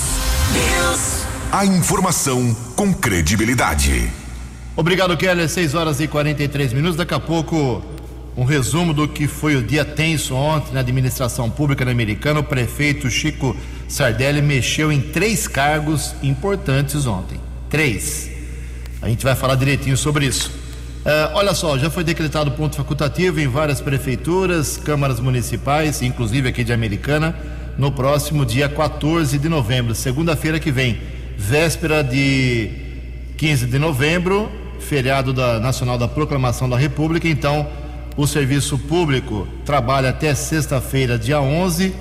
News. 0.53 1.22
A 1.53 1.67
informação 1.67 2.51
com 2.75 2.91
credibilidade. 2.91 4.09
Obrigado, 4.75 5.15
Keller. 5.15 5.47
6 5.47 5.75
horas 5.75 5.99
e 5.99 6.07
43 6.07 6.73
minutos. 6.73 6.97
Daqui 6.97 7.13
a 7.13 7.19
pouco, 7.19 7.79
um 8.35 8.43
resumo 8.43 8.91
do 8.91 9.07
que 9.07 9.27
foi 9.27 9.55
o 9.55 9.61
dia 9.61 9.85
tenso 9.85 10.33
ontem 10.33 10.73
na 10.73 10.79
administração 10.79 11.51
pública 11.51 11.87
americana. 11.87 12.39
O 12.39 12.43
prefeito 12.43 13.07
Chico 13.07 13.55
Sardelli 13.87 14.41
mexeu 14.41 14.91
em 14.91 14.99
três 14.99 15.47
cargos 15.47 16.15
importantes 16.23 17.05
ontem. 17.05 17.39
Três. 17.69 18.31
A 18.99 19.07
gente 19.07 19.23
vai 19.23 19.35
falar 19.35 19.53
direitinho 19.53 19.95
sobre 19.95 20.25
isso. 20.25 20.49
Uh, 20.49 21.35
olha 21.35 21.53
só, 21.53 21.77
já 21.77 21.91
foi 21.91 22.03
decretado 22.03 22.49
ponto 22.53 22.75
facultativo 22.75 23.39
em 23.39 23.47
várias 23.47 23.79
prefeituras, 23.79 24.75
câmaras 24.75 25.19
municipais, 25.19 26.01
inclusive 26.01 26.49
aqui 26.49 26.63
de 26.63 26.73
Americana, 26.73 27.35
no 27.77 27.91
próximo 27.91 28.43
dia 28.43 28.67
14 28.67 29.37
de 29.37 29.47
novembro, 29.47 29.93
segunda-feira 29.93 30.59
que 30.59 30.71
vem 30.71 31.12
véspera 31.37 32.03
de 32.03 32.69
15 33.37 33.65
de 33.65 33.79
novembro, 33.79 34.49
feriado 34.79 35.33
da, 35.33 35.59
nacional 35.59 35.97
da 35.97 36.07
Proclamação 36.07 36.69
da 36.69 36.77
República. 36.77 37.27
Então, 37.27 37.67
o 38.15 38.27
serviço 38.27 38.77
público 38.77 39.47
trabalha 39.65 40.09
até 40.09 40.33
sexta-feira, 40.35 41.17
dia 41.17 41.41
11, 41.41 41.93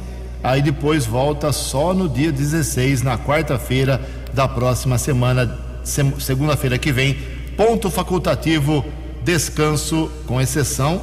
aí 0.42 0.60
depois 0.60 1.06
volta 1.06 1.52
só 1.52 1.94
no 1.94 2.08
dia 2.08 2.30
16, 2.30 3.02
na 3.02 3.16
quarta-feira 3.16 4.00
da 4.32 4.46
próxima 4.46 4.98
semana, 4.98 5.58
segunda-feira 5.82 6.78
que 6.78 6.92
vem. 6.92 7.16
Ponto 7.56 7.90
facultativo, 7.90 8.84
descanso, 9.24 10.10
com 10.26 10.40
exceção 10.40 11.02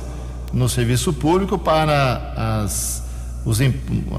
no 0.53 0.67
serviço 0.67 1.13
público 1.13 1.57
para 1.57 2.63
as, 2.63 3.03
os, 3.45 3.59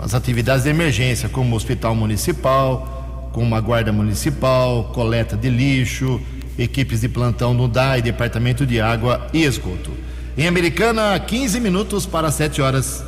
as 0.03 0.15
atividades 0.15 0.65
de 0.65 0.71
emergência, 0.71 1.29
como 1.29 1.57
hospital 1.57 1.95
municipal 1.95 3.00
com 3.33 3.43
uma 3.43 3.61
guarda 3.61 3.93
municipal, 3.93 4.85
coleta 4.93 5.37
de 5.37 5.49
lixo, 5.49 6.21
equipes 6.59 7.01
de 7.01 7.09
plantão 7.09 7.55
no 7.55 7.69
DAI, 7.69 8.03
Departamento 8.03 8.67
de 8.67 8.81
Água 8.81 9.27
e 9.33 9.45
Esgoto. 9.45 9.91
Em 10.37 10.47
Americana, 10.47 11.19
15 11.19 11.61
minutos 11.61 12.07
para 12.07 12.31
7 12.31 12.63
horas. 12.63 13.05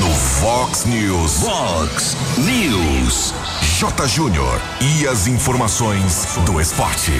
No 0.00 0.10
Fox 0.10 0.84
News. 0.84 1.40
Fox 1.40 2.16
News. 2.38 3.34
J. 3.78 4.06
Júnior. 4.08 4.60
E 4.80 5.06
as 5.06 5.26
informações 5.26 6.38
do 6.46 6.60
esporte. 6.60 7.12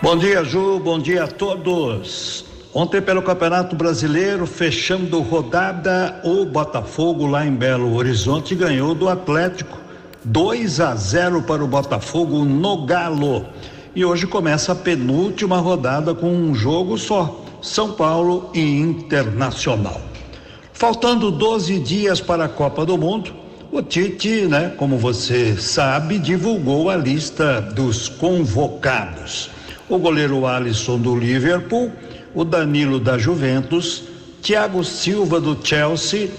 Bom 0.00 0.16
dia, 0.16 0.44
Ju. 0.44 0.78
Bom 0.78 0.98
dia 0.98 1.24
a 1.24 1.28
todos. 1.28 2.44
Ontem, 2.72 3.00
pelo 3.00 3.22
Campeonato 3.22 3.76
Brasileiro, 3.76 4.46
fechando 4.46 5.20
rodada, 5.20 6.20
o 6.24 6.44
Botafogo 6.44 7.26
lá 7.26 7.46
em 7.46 7.54
Belo 7.54 7.94
Horizonte 7.94 8.54
ganhou 8.54 8.94
do 8.94 9.08
Atlético 9.08 9.83
2 10.24 10.80
a 10.80 10.94
0 10.94 11.42
para 11.42 11.62
o 11.62 11.68
Botafogo 11.68 12.44
no 12.44 12.86
Galo. 12.86 13.44
E 13.94 14.04
hoje 14.04 14.26
começa 14.26 14.72
a 14.72 14.74
penúltima 14.74 15.58
rodada 15.58 16.14
com 16.14 16.30
um 16.30 16.54
jogo 16.54 16.96
só: 16.96 17.44
São 17.60 17.92
Paulo 17.92 18.50
e 18.54 18.60
Internacional. 18.60 20.00
Faltando 20.72 21.30
12 21.30 21.78
dias 21.78 22.20
para 22.20 22.46
a 22.46 22.48
Copa 22.48 22.86
do 22.86 22.96
Mundo, 22.96 23.34
o 23.70 23.82
Tite, 23.82 24.46
né, 24.46 24.72
como 24.78 24.96
você 24.96 25.56
sabe, 25.56 26.18
divulgou 26.18 26.88
a 26.88 26.96
lista 26.96 27.60
dos 27.60 28.08
convocados. 28.08 29.50
O 29.88 29.98
goleiro 29.98 30.46
Alisson 30.46 30.98
do 30.98 31.14
Liverpool, 31.14 31.92
o 32.34 32.44
Danilo 32.44 32.98
da 32.98 33.18
Juventus, 33.18 34.04
Thiago 34.42 34.82
Silva 34.82 35.38
do 35.38 35.58
Chelsea, 35.62 36.30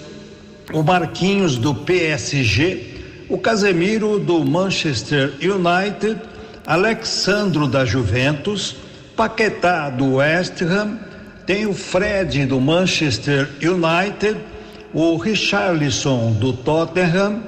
o 0.73 0.81
Marquinhos 0.81 1.57
do 1.57 1.73
PSG, 1.73 2.94
o 3.29 3.37
Casemiro 3.37 4.19
do 4.19 4.43
Manchester 4.45 5.33
United, 5.41 6.21
Alexandro 6.65 7.67
da 7.67 7.85
Juventus, 7.85 8.75
Paquetá 9.15 9.89
do 9.89 10.15
West 10.15 10.61
Ham, 10.61 10.99
tem 11.45 11.65
o 11.65 11.73
Fred 11.73 12.45
do 12.45 12.59
Manchester 12.59 13.49
United, 13.61 14.37
o 14.93 15.17
Richarlison 15.17 16.31
do 16.33 16.53
Tottenham, 16.53 17.43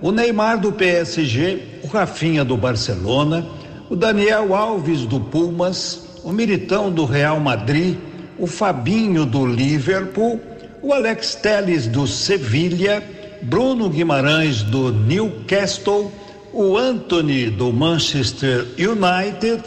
o 0.00 0.10
Neymar 0.10 0.58
do 0.58 0.72
PSG, 0.72 1.80
o 1.82 1.86
Rafinha 1.86 2.44
do 2.44 2.56
Barcelona, 2.56 3.46
o 3.88 3.96
Daniel 3.96 4.54
Alves 4.54 5.06
do 5.06 5.20
Pumas, 5.20 6.08
o 6.24 6.32
Militão 6.32 6.90
do 6.90 7.04
Real 7.04 7.38
Madrid, 7.40 7.96
o 8.38 8.46
Fabinho 8.46 9.24
do 9.24 9.46
Liverpool, 9.46 10.40
o 10.82 10.92
Alex 10.92 11.34
Telles 11.36 11.86
do 11.86 12.06
Sevilha, 12.06 13.02
Bruno 13.42 13.90
Guimarães 13.90 14.62
do 14.62 14.92
Newcastle, 14.92 16.12
o 16.52 16.76
Anthony 16.76 17.50
do 17.50 17.72
Manchester 17.72 18.64
United, 18.78 19.64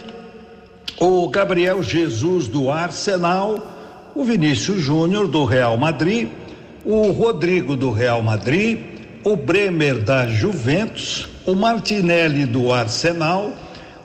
o 0.97 1.27
Gabriel 1.27 1.83
Jesus 1.83 2.47
do 2.47 2.71
Arsenal, 2.71 4.13
o 4.15 4.23
Vinícius 4.23 4.81
Júnior 4.81 5.27
do 5.27 5.43
Real 5.43 5.75
Madrid, 5.75 6.29
o 6.85 7.11
Rodrigo 7.11 7.75
do 7.75 7.91
Real 7.91 8.21
Madrid, 8.21 8.79
o 9.25 9.35
Bremer 9.35 9.99
da 9.99 10.25
Juventus, 10.25 11.27
o 11.45 11.53
Martinelli 11.53 12.45
do 12.45 12.71
Arsenal, 12.71 13.51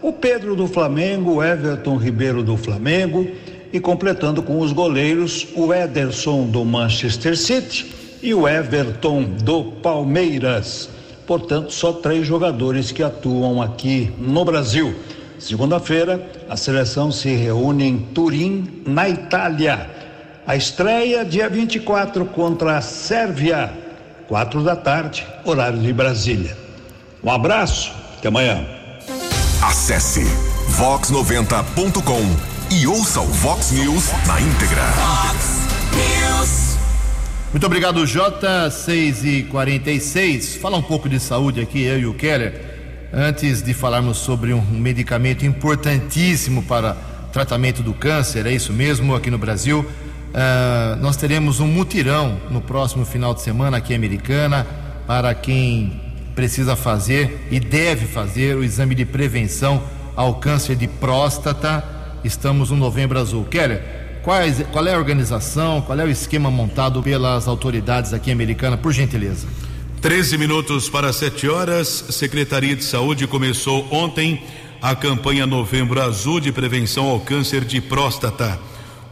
o 0.03 0.13
Pedro 0.13 0.57
do 0.57 0.67
Flamengo, 0.67 1.35
o 1.35 1.45
Everton 1.45 1.97
Ribeiro 1.97 2.43
do 2.43 2.57
Flamengo 2.57 3.25
e 3.73 3.79
completando 3.79 4.43
com 4.43 4.59
os 4.59 4.73
goleiros 4.73 5.47
o 5.55 5.73
Ederson 5.73 6.47
do 6.47 6.65
Manchester 6.65 7.37
City 7.37 8.00
e 8.23 8.35
o 8.35 8.49
Everton 8.49 9.23
do 9.23 9.65
Palmeiras. 9.65 10.89
Portanto, 11.27 11.73
só 11.73 11.93
três 11.93 12.27
jogadores 12.27 12.91
que 12.93 13.03
atuam 13.03 13.63
aqui 13.63 14.13
no 14.19 14.45
Brasil. 14.45 14.95
Segunda-feira, 15.39 16.31
a 16.49 16.57
seleção 16.57 17.11
se 17.11 17.31
reúne 17.35 17.85
em 17.85 17.99
Turim, 17.99 18.83
na 18.87 19.09
Itália. 19.09 19.89
A 20.47 20.57
estreia 20.57 21.25
dia 21.25 21.49
24 21.49 22.25
contra 22.27 22.77
a 22.77 22.81
Sérvia, 22.81 23.73
quatro 24.29 24.63
da 24.63 24.77
tarde, 24.77 25.27
horário 25.45 25.79
de 25.79 25.93
Brasília. 25.93 26.57
Um 27.23 27.31
abraço, 27.31 27.93
até 28.19 28.29
amanhã. 28.29 28.67
Acesse 29.63 30.25
vox90.com 30.79 32.75
e 32.75 32.87
ouça 32.87 33.21
o 33.21 33.27
Vox 33.27 33.73
News 33.73 34.11
na 34.27 34.41
íntegra. 34.41 35.50
Muito 37.53 37.67
obrigado, 37.67 38.07
J. 38.07 38.71
6 38.71 39.25
e 39.25 39.43
46 39.43 40.55
Fala 40.55 40.77
um 40.77 40.83
pouco 40.83 41.09
de 41.09 41.19
saúde 41.19 41.61
aqui, 41.61 41.83
eu 41.83 41.99
e 41.99 42.07
o 42.07 42.15
Keller. 42.15 42.55
Antes 43.13 43.61
de 43.61 43.75
falarmos 43.75 44.19
sobre 44.19 44.55
um 44.55 44.63
medicamento 44.63 45.45
importantíssimo 45.45 46.63
para 46.63 46.97
tratamento 47.33 47.83
do 47.83 47.93
câncer, 47.93 48.47
é 48.47 48.53
isso 48.53 48.73
mesmo, 48.73 49.17
aqui 49.17 49.33
no 49.33 49.39
Brasil. 49.39 49.81
Uh, 49.81 50.95
nós 51.01 51.17
teremos 51.17 51.59
um 51.59 51.67
mutirão 51.67 52.41
no 52.51 52.61
próximo 52.61 53.05
final 53.05 53.35
de 53.35 53.43
semana 53.43 53.79
aqui 53.79 53.95
em 53.95 53.97
Americana 53.97 54.65
para 55.05 55.35
quem 55.35 56.01
precisa 56.37 56.77
fazer 56.77 57.49
e 57.51 57.59
deve 57.59 58.07
fazer 58.07 58.55
o 58.55 58.63
exame 58.63 58.95
de 58.95 59.05
prevenção 59.05 59.83
ao 60.15 60.37
câncer 60.37 60.77
de 60.77 60.87
próstata. 60.87 61.83
Estamos 62.23 62.71
no 62.71 62.77
Novembro 62.77 63.19
Azul. 63.19 63.45
Keller, 63.45 64.00
quais, 64.23 64.65
qual 64.73 64.87
é 64.87 64.95
a 64.95 64.99
organização, 64.99 65.81
qual 65.83 65.99
é 65.99 66.05
o 66.05 66.09
esquema 66.09 66.51
montado 66.51 67.03
pelas 67.03 67.49
autoridades 67.49 68.13
aqui 68.13 68.31
americanas, 68.31 68.81
por 68.81 68.93
gentileza? 68.93 69.47
13 70.01 70.39
minutos 70.39 70.89
para 70.89 71.13
7 71.13 71.49
horas. 71.49 72.07
Secretaria 72.11 72.75
de 72.75 72.85
Saúde 72.85 73.27
começou 73.27 73.87
ontem 73.91 74.43
a 74.81 74.95
campanha 74.95 75.47
Novembro 75.47 76.01
Azul 76.01 76.41
de 76.41 76.51
prevenção 76.51 77.07
ao 77.07 77.21
câncer 77.21 77.65
de 77.65 77.81
próstata. 77.81 78.59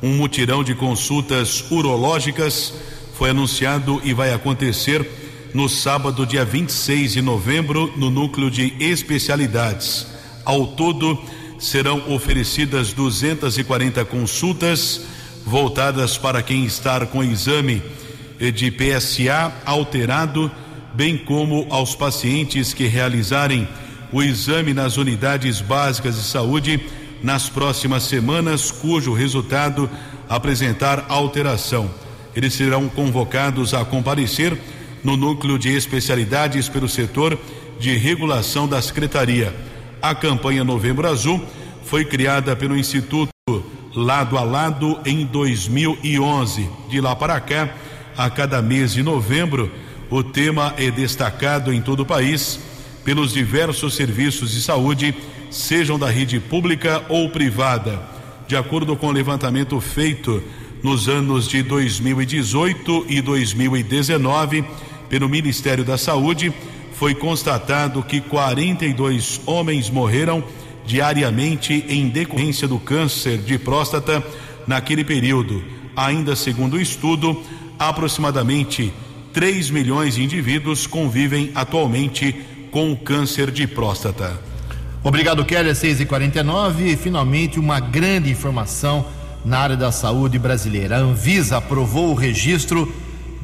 Um 0.03 0.17
mutirão 0.17 0.65
de 0.65 0.75
consultas 0.75 1.71
urológicas 1.71 2.73
foi 3.15 3.31
anunciado 3.31 4.01
e 4.05 4.15
vai 4.15 4.33
acontecer 4.33 5.07
no 5.53 5.69
sábado, 5.69 6.25
dia 6.25 6.45
26 6.45 7.15
de 7.15 7.23
novembro, 7.23 7.93
no 7.97 8.11
núcleo 8.11 8.51
de 8.51 8.75
especialidades. 8.79 10.07
Ao 10.45 10.69
todo, 10.69 11.19
serão 11.59 12.13
oferecidas 12.13 12.93
240 12.93 14.05
consultas 14.05 15.03
voltadas 15.45 16.17
para 16.17 16.43
quem 16.43 16.65
está 16.65 17.05
com 17.07 17.25
exame 17.25 17.83
de 18.55 18.71
PSA 18.71 19.53
alterado, 19.65 20.51
bem 20.95 21.19
como 21.19 21.67
aos 21.71 21.95
pacientes 21.95 22.73
que 22.73 22.87
realizarem 22.87 23.67
o 24.13 24.23
exame 24.23 24.73
nas 24.73 24.97
unidades 24.97 25.61
básicas 25.61 26.17
de 26.17 26.23
saúde 26.23 26.81
nas 27.23 27.49
próximas 27.49 28.05
semanas, 28.05 28.71
cujo 28.71 29.13
resultado 29.13 29.91
apresentar 30.29 31.07
alteração. 31.09 31.91
Eles 32.35 32.55
serão 32.55 32.89
convocados 32.89 33.75
a 33.75 33.85
comparecer 33.85 34.57
no 35.03 35.17
núcleo 35.17 35.59
de 35.59 35.75
especialidades 35.75 36.69
pelo 36.69 36.89
setor 36.89 37.39
de 37.81 37.97
regulação 37.97 38.69
da 38.69 38.81
Secretaria. 38.81 39.68
A 40.01 40.15
campanha 40.15 40.63
Novembro 40.63 41.09
Azul 41.09 41.45
foi 41.85 42.05
criada 42.05 42.55
pelo 42.55 42.77
Instituto 42.77 43.31
Lado 43.95 44.39
a 44.39 44.45
Lado 44.45 45.01
em 45.05 45.27
2011. 45.27 46.69
De 46.89 47.01
lá 47.01 47.17
para 47.17 47.41
cá, 47.41 47.69
a 48.17 48.31
cada 48.31 48.63
mês 48.63 48.93
de 48.93 49.03
novembro, 49.03 49.71
o 50.09 50.23
tema 50.23 50.73
é 50.77 50.89
destacado 50.91 51.73
em 51.73 51.83
todo 51.83 52.01
o 52.01 52.07
país 52.07 52.61
pelos 53.05 53.33
diversos 53.33 53.95
serviços 53.95 54.53
de 54.53 54.63
saúde, 54.63 55.15
sejam 55.51 55.99
da 55.99 56.09
rede 56.09 56.39
pública 56.39 57.03
ou 57.09 57.29
privada. 57.31 58.01
De 58.47 58.57
acordo 58.57 58.95
com 58.97 59.09
o 59.09 59.13
levantamento 59.13 59.81
feito 59.81 60.43
nos 60.81 61.09
anos 61.09 61.49
de 61.49 61.63
2018 61.63 63.07
e 63.09 63.21
2019, 63.21 64.65
pelo 65.09 65.29
Ministério 65.29 65.85
da 65.85 65.99
Saúde, 65.99 66.53
foi 66.99 67.15
constatado 67.15 68.03
que 68.03 68.21
42 68.21 69.41
homens 69.47 69.89
morreram 69.89 70.43
diariamente 70.85 71.85
em 71.89 72.09
decorrência 72.09 72.67
do 72.67 72.81
câncer 72.81 73.39
de 73.39 73.57
próstata 73.57 74.21
naquele 74.67 75.05
período. 75.05 75.63
Ainda 75.95 76.35
segundo 76.35 76.75
o 76.75 76.81
estudo, 76.81 77.41
aproximadamente 77.79 78.93
3 79.33 79.71
milhões 79.71 80.17
de 80.17 80.25
indivíduos 80.25 80.89
convivem 80.89 81.53
atualmente 81.55 82.35
com 82.73 82.91
o 82.91 82.97
câncer 82.97 83.53
de 83.53 83.65
próstata. 83.69 84.37
Obrigado, 85.05 85.45
Kelly. 85.45 85.77
6 85.77 86.01
e 86.01 86.05
49 86.05 86.91
e 86.91 86.97
finalmente 86.97 87.61
uma 87.61 87.79
grande 87.79 88.29
informação 88.29 89.07
na 89.45 89.61
área 89.61 89.77
da 89.77 89.93
saúde 89.93 90.37
brasileira. 90.37 90.97
A 90.97 91.01
Anvisa 91.01 91.59
aprovou 91.59 92.11
o 92.11 92.15
registro 92.15 92.93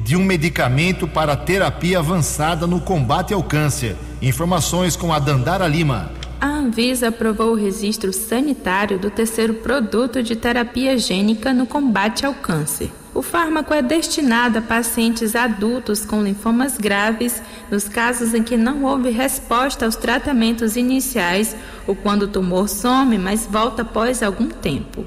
de 0.05 0.15
um 0.15 0.23
medicamento 0.23 1.07
para 1.07 1.35
terapia 1.35 1.97
avançada 1.97 2.67
no 2.67 2.79
combate 2.79 3.33
ao 3.33 3.41
câncer. 3.41 3.95
Informações 4.21 4.95
com 4.95 5.11
a 5.11 5.17
Dandara 5.17 5.67
Lima. 5.67 6.11
A 6.39 6.45
Anvisa 6.45 7.07
aprovou 7.07 7.53
o 7.53 7.55
registro 7.55 8.13
sanitário 8.13 8.99
do 8.99 9.09
terceiro 9.09 9.55
produto 9.55 10.21
de 10.21 10.35
terapia 10.35 10.95
gênica 10.95 11.51
no 11.51 11.65
combate 11.65 12.23
ao 12.23 12.35
câncer. 12.35 12.91
O 13.15 13.23
fármaco 13.23 13.73
é 13.73 13.81
destinado 13.81 14.59
a 14.59 14.61
pacientes 14.61 15.35
adultos 15.35 16.05
com 16.05 16.21
linfomas 16.21 16.77
graves, 16.77 17.41
nos 17.71 17.89
casos 17.89 18.35
em 18.35 18.43
que 18.43 18.57
não 18.57 18.83
houve 18.83 19.09
resposta 19.09 19.85
aos 19.85 19.95
tratamentos 19.95 20.75
iniciais 20.75 21.55
ou 21.87 21.95
quando 21.95 22.23
o 22.23 22.27
tumor 22.27 22.69
some, 22.69 23.17
mas 23.17 23.47
volta 23.49 23.81
após 23.81 24.21
algum 24.21 24.49
tempo. 24.49 25.03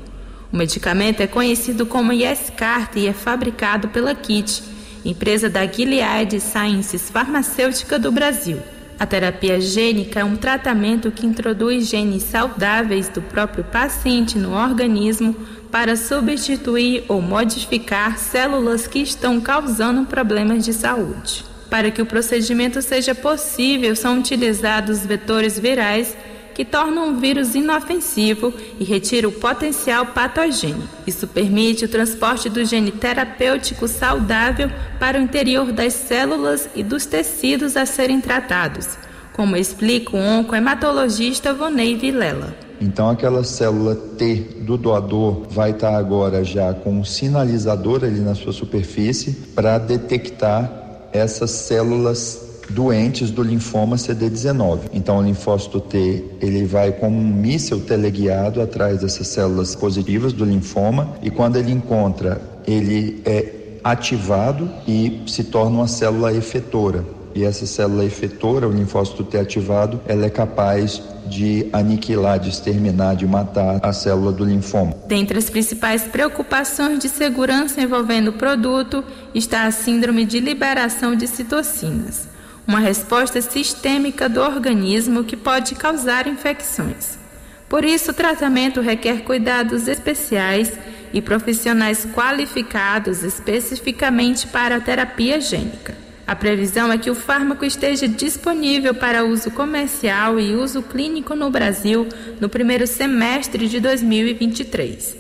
O 0.53 0.57
medicamento 0.57 1.21
é 1.21 1.29
conhecido 1.29 1.87
como 1.87 2.13
Yescart 2.13 2.97
e 2.97 3.07
é 3.07 3.13
fabricado 3.13 3.87
pela 3.87 4.13
Kit 4.13 4.77
empresa 5.11 5.49
da 5.49 5.67
Gilead 5.67 6.39
Sciences 6.41 7.09
Farmacêutica 7.09 7.99
do 7.99 8.13
Brasil. 8.13 8.59
A 8.99 9.07
terapia 9.07 9.61
gênica 9.61 10.21
é 10.21 10.25
um 10.25 10.37
tratamento 10.37 11.11
que 11.11 11.25
introduz 11.25 11.89
genes 11.89 12.25
saudáveis 12.25 13.09
do 13.09 13.23
próprio 13.23 13.65
paciente 13.65 14.37
no 14.37 14.53
organismo 14.53 15.35
para 15.71 15.97
substituir 15.97 17.05
ou 17.09 17.23
modificar 17.23 18.19
células 18.19 18.87
que 18.87 18.99
estão 18.99 19.41
causando 19.41 20.05
problemas 20.05 20.65
de 20.65 20.73
saúde. 20.73 21.45
Para 21.71 21.91
que 21.91 22.03
o 22.03 22.07
procedimento 22.07 22.83
seja 22.83 23.15
possível, 23.15 23.95
são 23.95 24.19
utilizados 24.19 25.07
vetores 25.07 25.59
virais 25.59 26.17
que 26.59 26.65
tornam 26.65 27.13
o 27.13 27.21
vírus 27.21 27.55
inofensivo 27.55 28.53
e 28.81 28.85
retira 28.85 29.29
o 29.29 29.31
potencial 29.31 30.07
patogênico. 30.07 30.89
Isso 31.07 31.25
permite 31.29 31.85
o 31.85 31.89
transporte 31.89 32.51
do 32.51 32.65
gene 32.65 32.91
terapêutico 32.91 33.87
saudável 33.87 34.69
para 34.99 35.21
o 35.21 35.23
interior 35.23 35.71
das 35.71 35.93
células 35.93 36.69
e 36.75 36.83
dos 36.83 37.07
tecidos 37.07 37.77
a 37.77 37.87
serem 37.87 38.21
tratados, 38.21 38.89
como 39.35 39.57
explica 39.57 40.17
o 40.17 40.19
oncohematologista 40.19 41.55
Vonei 41.55 41.95
Vilela. 41.95 42.53
Então 42.81 43.09
aquela 43.09 43.45
célula 43.45 43.95
T 43.95 44.35
do 44.63 44.77
doador 44.77 45.47
vai 45.49 45.71
estar 45.71 45.97
agora 45.97 46.43
já 46.43 46.75
com 46.75 46.91
um 46.91 47.05
sinalizador 47.05 48.03
ali 48.03 48.19
na 48.19 48.35
sua 48.35 48.53
superfície 48.53 49.31
para 49.55 49.79
detectar 49.79 51.09
essas 51.13 51.53
células 51.53 52.48
doentes 52.71 53.31
do 53.31 53.43
linfoma 53.43 53.97
CD19. 53.97 54.81
Então, 54.93 55.19
o 55.19 55.23
linfócito 55.23 55.81
T 55.81 56.25
ele 56.41 56.65
vai 56.65 56.93
como 56.93 57.17
um 57.17 57.27
míssil 57.27 57.81
teleguiado 57.81 58.61
atrás 58.61 59.01
dessas 59.01 59.27
células 59.29 59.75
positivas 59.75 60.33
do 60.33 60.45
linfoma 60.45 61.15
e 61.23 61.31
quando 61.31 61.57
ele 61.57 61.73
encontra, 61.73 62.41
ele 62.67 63.23
é 63.25 63.55
ativado 63.83 64.69
e 64.87 65.23
se 65.27 65.45
torna 65.45 65.79
uma 65.79 65.89
célula 65.89 66.33
efetora. 66.35 67.05
E 67.35 67.45
essa 67.45 67.67
célula 67.67 68.05
efetora, 68.05 68.67
o 68.67 68.73
linfócito 68.73 69.23
T 69.23 69.39
ativado, 69.39 70.01
ela 70.07 70.27
é 70.27 70.31
capaz 70.31 71.01
de 71.27 71.69
aniquilar, 71.73 72.39
de 72.41 72.49
exterminar, 72.49 73.15
de 73.15 73.27
matar 73.27 73.79
a 73.83 73.93
célula 73.93 74.33
do 74.33 74.45
linfoma. 74.45 74.95
Dentre 75.07 75.39
as 75.39 75.49
principais 75.49 76.03
preocupações 76.03 76.99
de 76.99 77.09
segurança 77.09 77.81
envolvendo 77.81 78.29
o 78.29 78.33
produto 78.33 79.05
está 79.35 79.67
a 79.67 79.71
síndrome 79.71 80.25
de 80.25 80.41
liberação 80.41 81.15
de 81.15 81.27
citocinas 81.27 82.38
uma 82.69 82.81
resposta 82.81 83.41
sistêmica 83.41 84.29
do 84.29 84.43
organismo 84.43 85.25
que 85.25 85.39
pode 85.39 85.75
causar 85.75 86.27
infecções. 86.27 87.19
Por 87.67 87.83
isso, 87.83 88.11
o 88.11 88.15
tratamento 88.15 88.83
requer 88.83 89.23
cuidados 89.23 89.89
especiais 89.89 90.71
e 91.11 91.23
profissionais 91.23 92.07
qualificados 92.15 93.23
especificamente 93.25 94.47
para 94.47 94.77
a 94.77 94.81
terapia 94.81 95.41
gênica. 95.41 95.97
A 96.27 96.37
previsão 96.37 96.93
é 96.93 96.99
que 96.99 97.11
o 97.11 97.15
fármaco 97.15 97.65
esteja 97.65 98.07
disponível 98.07 98.95
para 98.95 99.25
uso 99.25 99.51
comercial 99.51 100.39
e 100.39 100.55
uso 100.55 100.83
clínico 100.83 101.35
no 101.35 101.49
Brasil 101.49 102.07
no 102.39 102.51
primeiro 102.51 102.87
semestre 102.87 103.67
de 103.67 103.81
2023. 103.81 105.17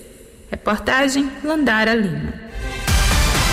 Reportagem 0.50 1.30
Landara 1.42 1.94
Lima. 1.94 2.34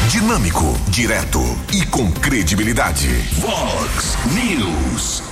Dinâmico, 0.10 0.64
direto 0.90 1.40
e 1.74 1.84
com 1.88 2.12
credibilidade. 2.12 3.08
Vox 3.40 4.16
News. 4.34 5.24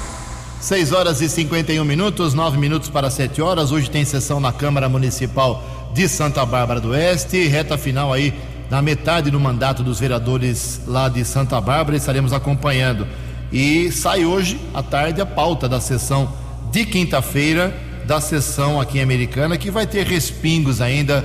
6 0.59 0.91
horas 0.91 1.21
e 1.21 1.29
51 1.29 1.85
minutos, 1.85 2.33
9 2.33 2.57
minutos 2.57 2.89
para 2.89 3.11
7 3.11 3.39
horas. 3.39 3.71
Hoje 3.71 3.87
tem 3.87 4.03
sessão 4.03 4.39
na 4.39 4.51
Câmara 4.51 4.89
Municipal 4.89 5.63
de 5.93 6.09
Santa 6.09 6.43
Bárbara 6.43 6.81
do 6.81 6.89
Oeste, 6.89 7.45
reta 7.47 7.77
final 7.77 8.11
aí 8.11 8.33
na 8.69 8.81
metade 8.81 9.29
do 9.29 9.39
mandato 9.39 9.83
dos 9.83 9.99
vereadores 9.99 10.81
lá 10.87 11.07
de 11.07 11.23
Santa 11.23 11.61
Bárbara, 11.61 11.95
estaremos 11.95 12.33
acompanhando. 12.33 13.07
E 13.51 13.91
sai 13.91 14.25
hoje 14.25 14.59
à 14.73 14.81
tarde 14.81 15.21
a 15.21 15.25
pauta 15.25 15.69
da 15.69 15.79
sessão 15.79 16.33
de 16.71 16.83
quinta-feira, 16.83 17.79
da 18.05 18.19
sessão 18.19 18.81
aqui 18.81 18.97
em 18.97 19.03
Americana, 19.03 19.55
que 19.55 19.69
vai 19.69 19.85
ter 19.85 20.07
respingos 20.07 20.81
ainda 20.81 21.23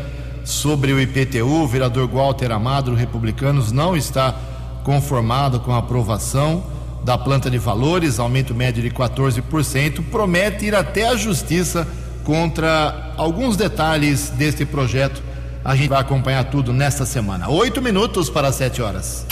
sobre 0.49 0.93
o 0.93 1.01
IPTU. 1.01 1.63
O 1.63 1.67
vereador 1.67 2.09
Walter 2.09 2.51
Amado, 2.53 2.95
Republicanos, 2.95 3.71
não 3.73 3.97
está 3.97 4.35
conformado 4.83 5.61
com 5.61 5.73
a 5.73 5.79
aprovação 5.79 6.65
da 7.05 7.17
planta 7.17 7.51
de 7.51 7.59
valores, 7.59 8.19
aumento 8.19 8.55
médio 8.55 8.83
de 8.83 8.91
14%, 8.91 10.03
promete 10.11 10.67
ir 10.67 10.75
até 10.75 11.09
a 11.09 11.17
justiça 11.17 11.87
contra 12.25 13.13
alguns 13.17 13.57
detalhes 13.57 14.31
deste 14.31 14.65
projeto 14.65 15.29
a 15.69 15.77
gente 15.77 15.89
vai 15.91 16.01
acompanhar 16.01 16.45
tudo 16.45 16.73
nesta 16.73 17.05
semana. 17.05 17.49
Oito 17.51 17.83
minutos 17.83 18.31
para 18.31 18.51
sete 18.53 18.81
horas. 18.81 19.27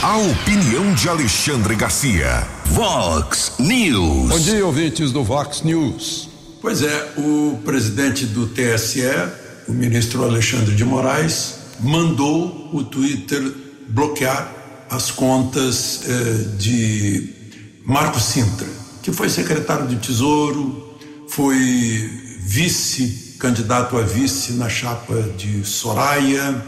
A 0.00 0.16
opinião 0.16 0.94
de 0.94 1.08
Alexandre 1.08 1.74
Garcia. 1.74 2.46
Vox 2.66 3.54
News. 3.58 4.28
Bom 4.28 4.38
dia, 4.38 4.64
ouvintes 4.64 5.10
do 5.10 5.24
Vox 5.24 5.62
News. 5.62 6.27
Pois 6.60 6.82
é, 6.82 7.12
o 7.16 7.60
presidente 7.64 8.26
do 8.26 8.48
TSE, 8.48 9.02
o 9.68 9.72
ministro 9.72 10.24
Alexandre 10.24 10.74
de 10.74 10.84
Moraes, 10.84 11.54
mandou 11.78 12.68
o 12.72 12.82
Twitter 12.82 13.40
bloquear 13.86 14.52
as 14.90 15.12
contas 15.12 16.00
eh, 16.04 16.56
de 16.58 17.32
Marco 17.84 18.18
Sintra, 18.18 18.66
que 19.04 19.12
foi 19.12 19.28
secretário 19.28 19.86
de 19.86 19.96
Tesouro, 19.96 20.98
foi 21.28 22.10
vice 22.40 23.36
candidato 23.38 23.96
a 23.96 24.02
vice 24.02 24.54
na 24.54 24.68
chapa 24.68 25.14
de 25.36 25.64
Soraya, 25.64 26.60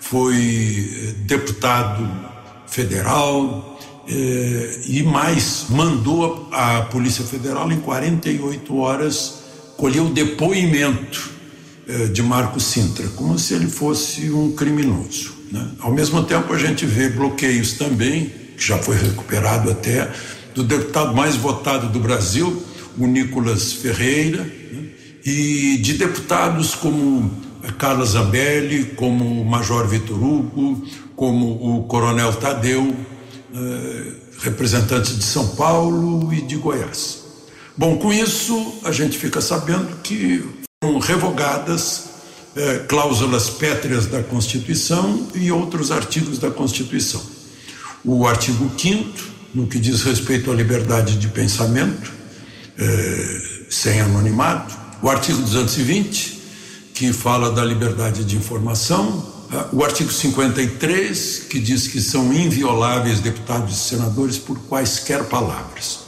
foi 0.00 0.34
eh, 0.34 1.14
deputado 1.26 2.08
federal 2.66 3.75
eh, 4.08 4.80
e 4.86 5.02
mais, 5.02 5.66
mandou 5.68 6.48
a 6.52 6.82
Polícia 6.82 7.24
Federal 7.24 7.70
em 7.70 7.80
48 7.80 8.76
horas 8.76 9.46
colher 9.76 10.00
o 10.00 10.08
depoimento 10.08 11.30
eh, 11.88 12.06
de 12.06 12.22
Marco 12.22 12.58
Sintra, 12.60 13.06
como 13.08 13.38
se 13.38 13.54
ele 13.54 13.66
fosse 13.66 14.30
um 14.30 14.52
criminoso. 14.52 15.34
Né? 15.50 15.68
Ao 15.80 15.92
mesmo 15.92 16.22
tempo, 16.24 16.52
a 16.52 16.58
gente 16.58 16.86
vê 16.86 17.08
bloqueios 17.08 17.72
também, 17.72 18.32
que 18.56 18.66
já 18.66 18.78
foi 18.78 18.96
recuperado 18.96 19.70
até, 19.70 20.10
do 20.54 20.62
deputado 20.62 21.14
mais 21.14 21.36
votado 21.36 21.88
do 21.88 22.00
Brasil, 22.00 22.62
o 22.98 23.06
Nicolas 23.06 23.72
Ferreira, 23.72 24.50
e 25.24 25.78
de 25.78 25.94
deputados 25.94 26.74
como 26.74 27.30
Carla 27.78 28.06
Zambelli, 28.06 28.84
como 28.96 29.42
o 29.42 29.44
Major 29.44 29.86
Vitor 29.86 30.16
Hugo, 30.22 30.82
como 31.14 31.78
o 31.78 31.84
Coronel 31.84 32.32
Tadeu, 32.34 32.94
representantes 34.38 35.16
de 35.16 35.24
São 35.24 35.48
Paulo 35.48 36.32
e 36.32 36.42
de 36.42 36.56
Goiás. 36.56 37.24
Bom, 37.76 37.98
com 37.98 38.12
isso 38.12 38.80
a 38.84 38.92
gente 38.92 39.18
fica 39.18 39.40
sabendo 39.40 39.96
que 40.02 40.44
foram 40.82 40.98
revogadas 40.98 42.04
eh, 42.56 42.84
cláusulas 42.88 43.50
pétreas 43.50 44.06
da 44.06 44.22
Constituição 44.22 45.28
e 45.34 45.52
outros 45.52 45.90
artigos 45.90 46.38
da 46.38 46.50
Constituição. 46.50 47.22
O 48.04 48.26
artigo 48.26 48.70
5 48.78 49.36
no 49.54 49.66
que 49.66 49.78
diz 49.78 50.02
respeito 50.02 50.50
à 50.50 50.54
liberdade 50.54 51.16
de 51.16 51.28
pensamento, 51.28 52.12
eh, 52.78 53.42
sem 53.70 54.00
anonimato, 54.00 54.76
o 55.02 55.08
artigo 55.08 55.40
220, 55.40 56.42
que 56.94 57.12
fala 57.12 57.50
da 57.50 57.64
liberdade 57.64 58.24
de 58.24 58.36
informação, 58.36 59.35
o 59.72 59.84
artigo 59.84 60.12
53, 60.12 61.46
que 61.48 61.58
diz 61.58 61.86
que 61.86 62.00
são 62.00 62.32
invioláveis 62.32 63.20
deputados 63.20 63.74
e 63.74 63.78
senadores 63.78 64.38
por 64.38 64.58
quaisquer 64.60 65.24
palavras. 65.24 66.00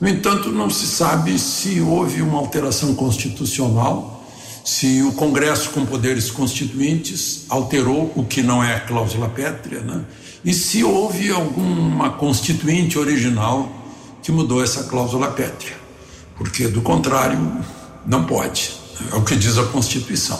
No 0.00 0.08
entanto, 0.08 0.50
não 0.50 0.70
se 0.70 0.86
sabe 0.86 1.38
se 1.38 1.80
houve 1.80 2.22
uma 2.22 2.38
alteração 2.38 2.94
constitucional, 2.94 4.26
se 4.64 5.02
o 5.02 5.12
Congresso, 5.12 5.70
com 5.70 5.84
poderes 5.84 6.30
constituintes, 6.30 7.44
alterou 7.48 8.12
o 8.14 8.24
que 8.24 8.42
não 8.42 8.62
é 8.62 8.76
a 8.76 8.80
cláusula 8.80 9.28
pétrea, 9.28 9.80
né? 9.80 10.04
e 10.44 10.52
se 10.52 10.84
houve 10.84 11.30
alguma 11.30 12.10
constituinte 12.10 12.98
original 12.98 13.70
que 14.22 14.30
mudou 14.30 14.62
essa 14.62 14.84
cláusula 14.84 15.30
pétrea. 15.30 15.76
Porque, 16.36 16.68
do 16.68 16.80
contrário, 16.80 17.38
não 18.06 18.24
pode, 18.24 18.72
é 19.10 19.16
o 19.16 19.22
que 19.22 19.34
diz 19.34 19.58
a 19.58 19.64
Constituição. 19.64 20.38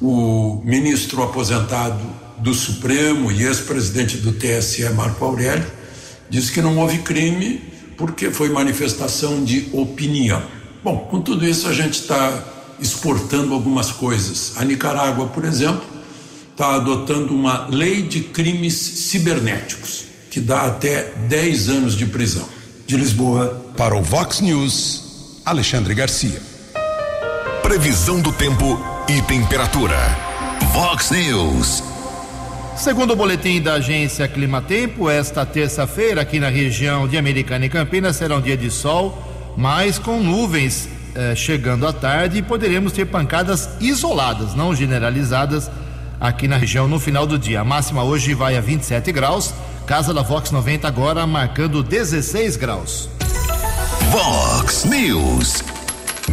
O 0.00 0.62
ministro 0.64 1.22
aposentado 1.22 2.00
do 2.38 2.54
Supremo 2.54 3.30
e 3.30 3.42
ex-presidente 3.44 4.16
do 4.16 4.32
TSE, 4.32 4.88
Marco 4.90 5.24
Aurélio, 5.24 5.70
disse 6.30 6.50
que 6.52 6.62
não 6.62 6.78
houve 6.78 6.98
crime 6.98 7.60
porque 7.98 8.30
foi 8.30 8.48
manifestação 8.48 9.44
de 9.44 9.68
opinião. 9.72 10.42
Bom, 10.82 11.06
com 11.10 11.20
tudo 11.20 11.46
isso 11.46 11.68
a 11.68 11.72
gente 11.72 12.00
está 12.00 12.42
exportando 12.80 13.52
algumas 13.52 13.92
coisas. 13.92 14.54
A 14.56 14.64
Nicarágua, 14.64 15.26
por 15.26 15.44
exemplo, 15.44 15.84
está 16.50 16.76
adotando 16.76 17.34
uma 17.34 17.66
lei 17.68 18.00
de 18.00 18.20
crimes 18.20 18.74
cibernéticos, 18.74 20.04
que 20.30 20.40
dá 20.40 20.62
até 20.62 21.12
10 21.28 21.68
anos 21.68 21.94
de 21.94 22.06
prisão. 22.06 22.48
De 22.86 22.96
Lisboa. 22.96 23.66
Para 23.76 23.94
o 23.94 24.02
Vox 24.02 24.40
News, 24.40 25.42
Alexandre 25.44 25.94
Garcia. 25.94 26.40
Previsão 27.62 28.20
do 28.20 28.32
tempo 28.32 28.82
e 29.08 29.22
temperatura. 29.22 29.96
Vox 30.72 31.10
News. 31.10 31.82
Segundo 32.76 33.12
o 33.12 33.16
boletim 33.16 33.60
da 33.60 33.74
agência 33.74 34.26
Climatempo, 34.28 35.10
esta 35.10 35.44
terça-feira 35.44 36.22
aqui 36.22 36.38
na 36.38 36.48
região 36.48 37.06
de 37.06 37.18
Americana 37.18 37.66
e 37.66 37.68
Campinas 37.68 38.16
será 38.16 38.36
um 38.36 38.40
dia 38.40 38.56
de 38.56 38.70
sol, 38.70 39.54
mas 39.56 39.98
com 39.98 40.20
nuvens 40.20 40.88
eh, 41.14 41.34
chegando 41.34 41.86
à 41.86 41.92
tarde 41.92 42.38
e 42.38 42.42
poderemos 42.42 42.92
ter 42.92 43.06
pancadas 43.06 43.68
isoladas, 43.80 44.54
não 44.54 44.74
generalizadas, 44.74 45.70
aqui 46.20 46.46
na 46.46 46.56
região 46.56 46.86
no 46.86 47.00
final 47.00 47.26
do 47.26 47.38
dia. 47.38 47.60
A 47.60 47.64
máxima 47.64 48.02
hoje 48.02 48.34
vai 48.34 48.56
a 48.56 48.60
27 48.60 49.12
graus, 49.12 49.52
Casa 49.86 50.14
da 50.14 50.22
Vox 50.22 50.50
90 50.50 50.86
agora 50.86 51.26
marcando 51.26 51.82
16 51.82 52.56
graus. 52.56 53.10
Vox 54.10 54.84
News. 54.84 55.64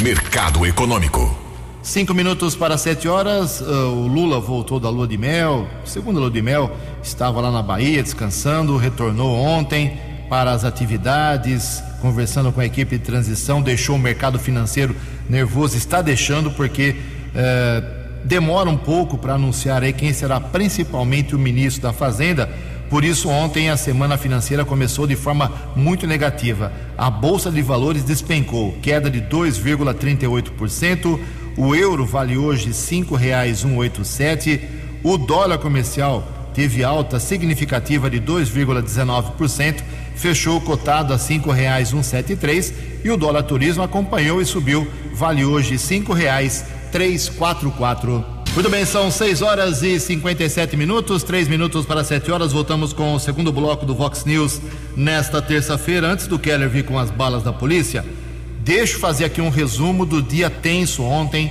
Mercado 0.01 0.65
Econômico. 0.65 1.46
Cinco 1.87 2.13
minutos 2.13 2.53
para 2.53 2.77
sete 2.77 3.07
horas, 3.07 3.61
uh, 3.61 3.65
o 3.65 4.07
Lula 4.07 4.41
voltou 4.41 4.77
da 4.77 4.89
lua 4.89 5.07
de 5.07 5.17
mel. 5.17 5.65
Segunda 5.85 6.19
lua 6.19 6.29
de 6.29 6.41
mel, 6.41 6.69
estava 7.01 7.39
lá 7.39 7.49
na 7.49 7.61
Bahia 7.61 8.03
descansando, 8.03 8.75
retornou 8.75 9.33
ontem 9.33 9.97
para 10.27 10.51
as 10.51 10.65
atividades, 10.65 11.81
conversando 12.01 12.51
com 12.51 12.59
a 12.59 12.65
equipe 12.65 12.97
de 12.97 13.05
transição, 13.05 13.61
deixou 13.61 13.95
o 13.95 13.99
mercado 13.99 14.37
financeiro 14.37 14.93
nervoso, 15.29 15.77
está 15.77 16.01
deixando 16.01 16.51
porque 16.51 16.93
uh, 17.29 18.25
demora 18.25 18.69
um 18.69 18.77
pouco 18.77 19.17
para 19.17 19.35
anunciar 19.35 19.81
aí 19.81 19.93
quem 19.93 20.11
será 20.11 20.41
principalmente 20.41 21.37
o 21.37 21.39
ministro 21.39 21.83
da 21.83 21.93
Fazenda 21.93 22.49
por 22.89 23.03
isso, 23.03 23.27
ontem 23.27 23.69
a 23.69 23.75
semana 23.75 24.17
financeira 24.17 24.63
começou 24.63 25.05
de 25.05 25.15
forma 25.17 25.51
muito 25.75 26.07
negativa. 26.07 26.71
A 26.97 27.09
Bolsa 27.09 27.51
de 27.51 27.61
Valores 27.61 28.01
despencou, 28.03 28.77
queda 28.81 29.09
de 29.09 29.21
2,38%. 29.21 31.19
O 31.57 31.75
euro 31.75 32.05
vale 32.05 32.37
hoje 32.37 32.67
R$ 32.67 32.73
5,187. 32.73 34.61
O 35.03 35.17
dólar 35.17 35.57
comercial 35.57 36.23
teve 36.53 36.81
alta 36.83 37.19
significativa 37.19 38.07
de 38.09 38.21
2,19%, 38.21 39.83
fechou 40.15 40.61
cotado 40.61 41.11
a 41.13 41.17
R$ 41.17 41.23
5,173 41.23 42.71
e 43.03 43.09
o 43.09 43.17
dólar 43.17 43.43
turismo 43.43 43.81
acompanhou 43.81 44.39
e 44.39 44.45
subiu, 44.45 44.87
vale 45.13 45.43
hoje 45.43 45.71
R$ 45.71 45.79
5,344. 45.79 48.37
Muito 48.53 48.69
bem, 48.71 48.85
são 48.85 49.11
6 49.11 49.41
horas 49.43 49.83
e 49.83 49.99
57 49.99 50.75
minutos, 50.75 51.21
3 51.21 51.47
minutos 51.47 51.85
para 51.85 52.03
7 52.03 52.31
horas. 52.31 52.51
Voltamos 52.53 52.91
com 52.91 53.13
o 53.13 53.19
segundo 53.19 53.51
bloco 53.51 53.85
do 53.85 53.93
Vox 53.93 54.25
News 54.25 54.59
nesta 54.95 55.39
terça-feira. 55.41 56.07
Antes 56.07 56.25
do 56.25 56.39
Keller 56.39 56.67
vir 56.67 56.83
com 56.83 56.97
as 56.97 57.11
balas 57.11 57.43
da 57.43 57.53
polícia, 57.53 58.03
deixa 58.67 58.95
eu 58.95 58.99
fazer 58.99 59.23
aqui 59.23 59.39
um 59.39 59.47
resumo 59.47 60.05
do 60.05 60.21
dia 60.21 60.49
tenso 60.49 61.01
ontem 61.01 61.49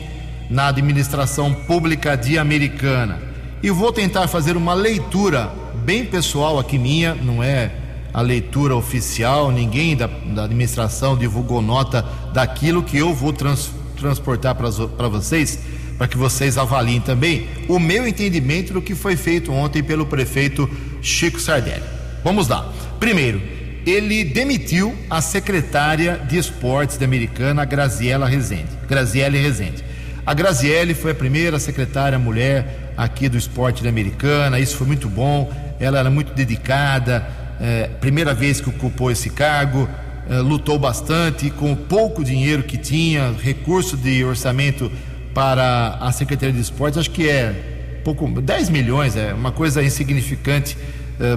na 0.50 0.68
administração 0.68 1.50
pública 1.50 2.14
de 2.14 2.38
Americana. 2.38 3.18
E 3.62 3.70
vou 3.70 3.90
tentar 3.90 4.28
fazer 4.28 4.54
uma 4.54 4.74
leitura 4.74 5.50
bem 5.82 6.04
pessoal 6.04 6.58
aqui 6.58 6.78
minha, 6.78 7.14
não 7.14 7.42
é 7.42 7.72
a 8.12 8.20
leitura 8.20 8.76
oficial, 8.76 9.50
ninguém 9.50 9.96
da, 9.96 10.06
da 10.06 10.44
administração 10.44 11.16
divulgou 11.16 11.62
nota 11.62 12.02
daquilo 12.34 12.82
que 12.82 12.98
eu 12.98 13.14
vou 13.14 13.32
trans, 13.32 13.70
transportar 13.98 14.54
para 14.54 15.08
vocês, 15.08 15.58
para 15.96 16.06
que 16.06 16.18
vocês 16.18 16.58
avaliem 16.58 17.00
também 17.00 17.48
o 17.66 17.78
meu 17.78 18.06
entendimento 18.06 18.74
do 18.74 18.82
que 18.82 18.94
foi 18.94 19.16
feito 19.16 19.50
ontem 19.50 19.82
pelo 19.82 20.04
prefeito 20.04 20.68
Chico 21.00 21.40
Sardelli. 21.40 21.82
Vamos 22.22 22.46
lá. 22.46 22.70
Primeiro, 23.00 23.55
ele 23.86 24.24
demitiu 24.24 24.96
a 25.08 25.20
secretária 25.22 26.20
de 26.28 26.36
esportes 26.36 26.98
da 26.98 27.04
Americana, 27.04 27.64
Graziela 27.64 28.26
Rezende. 28.26 28.76
Graziele 28.88 29.38
Rezende. 29.38 29.84
A 30.26 30.34
Graziele 30.34 30.92
foi 30.92 31.12
a 31.12 31.14
primeira 31.14 31.56
secretária 31.60 32.18
mulher 32.18 32.92
aqui 32.96 33.28
do 33.28 33.38
esporte 33.38 33.84
da 33.84 33.88
Americana, 33.88 34.58
isso 34.58 34.76
foi 34.76 34.88
muito 34.88 35.08
bom. 35.08 35.52
Ela 35.78 36.00
era 36.00 36.10
muito 36.10 36.34
dedicada, 36.34 37.24
é, 37.60 37.88
primeira 38.00 38.34
vez 38.34 38.60
que 38.60 38.68
ocupou 38.68 39.08
esse 39.08 39.30
cargo, 39.30 39.88
é, 40.28 40.38
lutou 40.38 40.80
bastante 40.80 41.48
com 41.50 41.72
o 41.72 41.76
pouco 41.76 42.24
dinheiro 42.24 42.64
que 42.64 42.76
tinha, 42.76 43.32
recurso 43.40 43.96
de 43.96 44.24
orçamento 44.24 44.90
para 45.32 45.98
a 46.00 46.10
Secretaria 46.10 46.52
de 46.52 46.60
Esportes, 46.60 46.98
acho 46.98 47.10
que 47.10 47.28
é 47.28 48.00
pouco, 48.02 48.28
10 48.28 48.68
milhões, 48.70 49.16
é 49.16 49.32
uma 49.32 49.52
coisa 49.52 49.80
insignificante, 49.80 50.76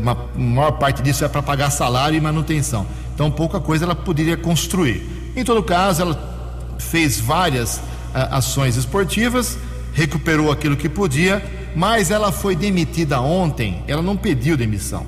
uma, 0.02 0.12
a 0.36 0.40
maior 0.40 0.72
parte 0.72 1.02
disso 1.02 1.24
é 1.24 1.28
para 1.28 1.42
pagar 1.42 1.70
salário 1.70 2.18
e 2.18 2.22
manutenção. 2.22 2.86
Então, 3.14 3.30
pouca 3.32 3.60
coisa 3.60 3.86
ela 3.86 3.96
poderia 3.96 4.38
construir. 4.38 5.32
Em 5.36 5.44
todo 5.44 5.62
caso, 5.64 6.02
ela 6.02 6.76
fez 6.80 7.20
várias 7.20 7.82
ações 8.14 8.76
esportivas, 8.76 9.58
recuperou 9.94 10.52
aquilo 10.52 10.76
que 10.76 10.90
podia, 10.90 11.44
mas 11.76 12.12
ela 12.12 12.32
foi 12.32 12.56
demitida 12.56 13.22
ontem, 13.22 13.84
ela 13.88 14.02
não 14.02 14.18
pediu 14.18 14.58
demissão 14.58 15.06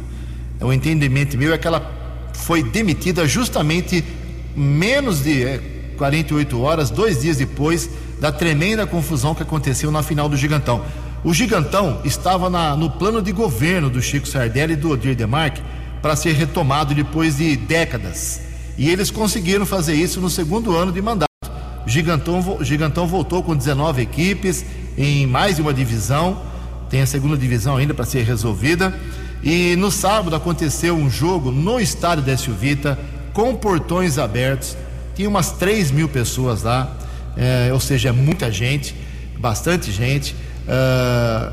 o 0.62 0.72
entendimento 0.72 1.38
meu 1.38 1.54
é 1.54 1.58
que 1.58 1.68
ela 1.68 2.30
foi 2.34 2.64
demitida 2.64 3.28
justamente 3.28 4.04
menos 4.56 5.24
de 5.24 5.44
é, 5.44 5.60
48 5.98 6.62
horas, 6.62 6.90
dois 6.90 7.22
dias 7.22 7.38
depois 7.38 7.90
da 8.20 8.32
tremenda 8.32 8.86
confusão 8.86 9.34
que 9.34 9.42
aconteceu 9.42 9.92
na 9.92 10.04
final 10.04 10.30
do 10.30 10.38
Gigantão. 10.38 10.84
O 11.24 11.34
Gigantão 11.36 12.02
estava 12.04 12.50
na, 12.50 12.76
no 12.76 12.90
plano 12.90 13.22
de 13.22 13.32
governo 13.32 13.92
do 13.92 14.02
Chico 14.02 14.28
Sardelli 14.28 14.74
e 14.74 14.76
do 14.76 14.90
Odir 14.90 15.16
Demarque 15.16 15.62
para 16.02 16.16
ser 16.16 16.34
retomado 16.34 16.96
depois 16.96 17.38
de 17.38 17.56
décadas. 17.56 18.42
E 18.76 18.90
eles 18.90 19.12
conseguiram 19.12 19.64
fazer 19.64 19.94
isso 19.94 20.20
no 20.20 20.32
segundo 20.32 20.76
ano 20.76 20.92
de 20.92 21.00
mandato. 21.00 21.30
O 21.86 21.90
Gigantão, 21.90 22.58
o 22.60 22.64
Gigantão 22.64 23.06
voltou 23.06 23.44
com 23.44 23.56
19 23.56 24.02
equipes 24.02 24.66
em 24.98 25.28
mais 25.28 25.58
de 25.58 25.62
uma 25.62 25.74
divisão, 25.74 26.42
tem 26.90 27.02
a 27.02 27.06
segunda 27.06 27.38
divisão 27.38 27.78
ainda 27.78 27.94
para 27.94 28.06
ser 28.06 28.24
resolvida. 28.24 28.92
E 29.44 29.76
no 29.76 29.92
sábado 29.92 30.36
aconteceu 30.36 30.96
um 30.96 31.10
jogo 31.10 31.52
no 31.52 31.80
estádio 31.80 32.24
da 32.24 32.34
Vita, 32.34 32.98
com 33.32 33.56
portões 33.56 34.18
abertos. 34.18 34.76
Tinha 35.16 35.30
umas 35.30 35.52
3 35.52 35.92
mil 35.92 36.10
pessoas 36.10 36.64
lá, 36.64 36.96
é, 37.38 37.70
ou 37.72 37.80
seja, 37.80 38.12
muita 38.12 38.52
gente, 38.52 38.96
bastante 39.38 39.92
gente. 39.92 40.36
Uh, 40.72 41.52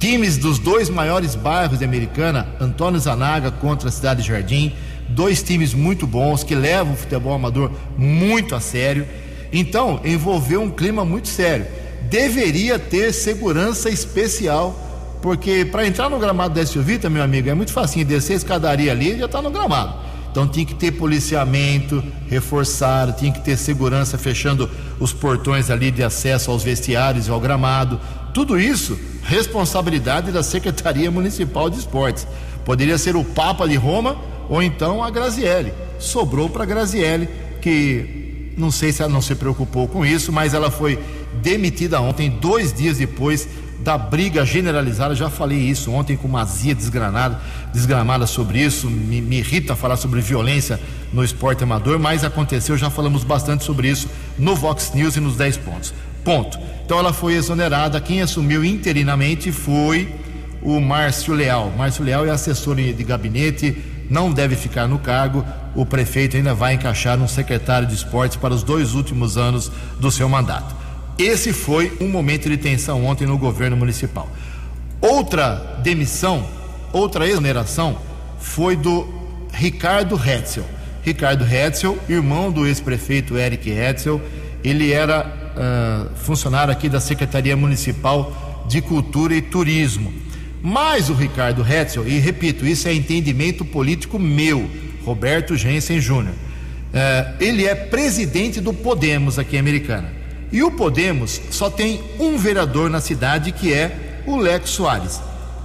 times 0.00 0.36
dos 0.36 0.58
dois 0.58 0.90
maiores 0.90 1.36
bairros 1.36 1.78
de 1.78 1.84
Americana, 1.84 2.48
Antônio 2.60 2.98
Zanaga 2.98 3.52
contra 3.52 3.88
a 3.88 3.92
Cidade 3.92 4.22
Jardim, 4.22 4.74
dois 5.08 5.42
times 5.42 5.72
muito 5.72 6.06
bons 6.06 6.42
que 6.42 6.54
levam 6.54 6.94
o 6.94 6.96
futebol 6.96 7.34
amador 7.34 7.70
muito 7.96 8.54
a 8.54 8.60
sério. 8.60 9.06
Então, 9.52 10.00
envolveu 10.04 10.60
um 10.60 10.70
clima 10.70 11.04
muito 11.04 11.28
sério. 11.28 11.66
Deveria 12.10 12.78
ter 12.78 13.12
segurança 13.12 13.88
especial 13.88 14.82
porque 15.22 15.64
para 15.64 15.86
entrar 15.86 16.08
no 16.08 16.18
gramado 16.18 16.54
da 16.54 16.64
SUVita, 16.64 17.10
meu 17.10 17.22
amigo, 17.22 17.48
é 17.48 17.54
muito 17.54 17.72
facinho 17.72 18.04
descer 18.04 18.34
a 18.34 18.36
escadaria 18.36 18.92
ali 18.92 19.12
e 19.12 19.18
já 19.18 19.26
está 19.26 19.42
no 19.42 19.50
gramado. 19.50 20.05
Então 20.36 20.46
tinha 20.46 20.66
que 20.66 20.74
ter 20.74 20.92
policiamento 20.92 22.04
reforçado, 22.28 23.14
tinha 23.14 23.32
que 23.32 23.40
ter 23.40 23.56
segurança 23.56 24.18
fechando 24.18 24.68
os 25.00 25.10
portões 25.10 25.70
ali 25.70 25.90
de 25.90 26.02
acesso 26.02 26.50
aos 26.50 26.62
vestiários 26.62 27.26
e 27.26 27.30
ao 27.30 27.40
gramado. 27.40 27.98
Tudo 28.34 28.60
isso, 28.60 29.00
responsabilidade 29.22 30.30
da 30.30 30.42
Secretaria 30.42 31.10
Municipal 31.10 31.70
de 31.70 31.78
Esportes. 31.78 32.26
Poderia 32.66 32.98
ser 32.98 33.16
o 33.16 33.24
Papa 33.24 33.66
de 33.66 33.76
Roma 33.76 34.18
ou 34.50 34.62
então 34.62 35.02
a 35.02 35.08
Graziele. 35.08 35.72
Sobrou 35.98 36.50
para 36.50 36.64
a 36.64 36.66
Graziele, 36.66 37.30
que 37.62 38.52
não 38.58 38.70
sei 38.70 38.92
se 38.92 39.00
ela 39.00 39.10
não 39.10 39.22
se 39.22 39.34
preocupou 39.34 39.88
com 39.88 40.04
isso, 40.04 40.30
mas 40.30 40.52
ela 40.52 40.70
foi 40.70 40.98
demitida 41.40 41.98
ontem, 41.98 42.28
dois 42.28 42.74
dias 42.74 42.98
depois 42.98 43.48
da 43.80 43.96
briga 43.96 44.44
generalizada. 44.44 45.14
Já 45.14 45.30
falei 45.30 45.58
isso 45.58 45.92
ontem 45.92 46.16
com 46.16 46.26
uma 46.28 46.42
azia 46.42 46.74
desgranada, 46.74 47.40
desgramada 47.72 48.26
sobre 48.26 48.58
isso. 48.60 48.88
Me, 48.88 49.20
me, 49.20 49.38
irrita 49.38 49.76
falar 49.76 49.96
sobre 49.96 50.20
violência 50.20 50.80
no 51.12 51.24
esporte 51.24 51.62
amador, 51.64 51.98
mas 51.98 52.24
aconteceu, 52.24 52.76
já 52.76 52.90
falamos 52.90 53.24
bastante 53.24 53.64
sobre 53.64 53.88
isso 53.88 54.08
no 54.38 54.54
Vox 54.54 54.92
News 54.94 55.16
e 55.16 55.20
nos 55.20 55.36
10 55.36 55.56
pontos. 55.58 55.94
Ponto. 56.24 56.58
Então 56.84 56.98
ela 56.98 57.12
foi 57.12 57.34
exonerada. 57.34 58.00
Quem 58.00 58.20
assumiu 58.20 58.64
interinamente 58.64 59.52
foi 59.52 60.12
o 60.62 60.80
Márcio 60.80 61.34
Leal. 61.34 61.72
Márcio 61.76 62.04
Leal 62.04 62.26
é 62.26 62.30
assessor 62.30 62.76
de 62.76 63.04
gabinete, 63.04 63.76
não 64.10 64.32
deve 64.32 64.56
ficar 64.56 64.88
no 64.88 64.98
cargo. 64.98 65.44
O 65.74 65.86
prefeito 65.86 66.36
ainda 66.36 66.54
vai 66.54 66.74
encaixar 66.74 67.20
um 67.20 67.28
secretário 67.28 67.86
de 67.86 67.94
esportes 67.94 68.36
para 68.36 68.54
os 68.54 68.62
dois 68.62 68.94
últimos 68.94 69.36
anos 69.36 69.70
do 70.00 70.10
seu 70.10 70.28
mandato. 70.28 70.85
Esse 71.18 71.52
foi 71.52 71.92
um 72.00 72.08
momento 72.08 72.48
de 72.48 72.56
tensão 72.56 73.04
ontem 73.04 73.26
no 73.26 73.38
governo 73.38 73.76
municipal. 73.76 74.28
Outra 75.00 75.80
demissão, 75.82 76.46
outra 76.92 77.26
exoneração 77.26 77.98
foi 78.38 78.76
do 78.76 79.08
Ricardo 79.52 80.16
Hetzel. 80.16 80.64
Ricardo 81.02 81.44
Hetzel, 81.44 81.98
irmão 82.08 82.50
do 82.50 82.66
ex-prefeito 82.66 83.38
Eric 83.38 83.70
Hetzel, 83.70 84.20
ele 84.62 84.92
era 84.92 85.24
uh, 85.56 86.16
funcionário 86.16 86.72
aqui 86.72 86.88
da 86.88 87.00
Secretaria 87.00 87.56
Municipal 87.56 88.64
de 88.68 88.82
Cultura 88.82 89.34
e 89.34 89.40
Turismo. 89.40 90.12
Mas 90.60 91.08
o 91.08 91.14
Ricardo 91.14 91.64
Hetzel, 91.64 92.06
e 92.06 92.18
repito, 92.18 92.66
isso 92.66 92.88
é 92.88 92.92
entendimento 92.92 93.64
político 93.64 94.18
meu, 94.18 94.68
Roberto 95.04 95.56
Jensen 95.56 96.00
Júnior, 96.00 96.34
uh, 96.34 97.36
ele 97.40 97.64
é 97.64 97.74
presidente 97.74 98.60
do 98.60 98.74
Podemos 98.74 99.38
aqui 99.38 99.56
em 99.56 99.60
Americana. 99.60 100.15
E 100.52 100.62
o 100.62 100.70
Podemos 100.70 101.40
só 101.50 101.68
tem 101.68 102.02
um 102.18 102.38
vereador 102.38 102.88
na 102.88 103.00
cidade 103.00 103.52
que 103.52 103.72
é 103.72 104.22
o 104.26 104.36
Lex 104.36 104.70
Soares. 104.70 105.20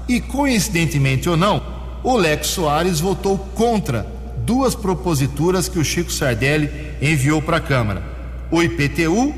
E 0.08 0.20
coincidentemente 0.20 1.30
ou 1.30 1.38
não, 1.38 1.64
o 2.04 2.18
Lex 2.18 2.48
Soares 2.48 3.00
votou 3.00 3.38
contra 3.38 4.06
duas 4.46 4.74
proposituras 4.74 5.70
que 5.70 5.80
o 5.80 5.86
Chico 5.86 6.12
Sardelli 6.12 6.70
enviou 7.02 7.42
para 7.42 7.58
a 7.58 7.62
Câmara: 7.62 8.04
o 8.50 8.62
IPTU 8.62 9.34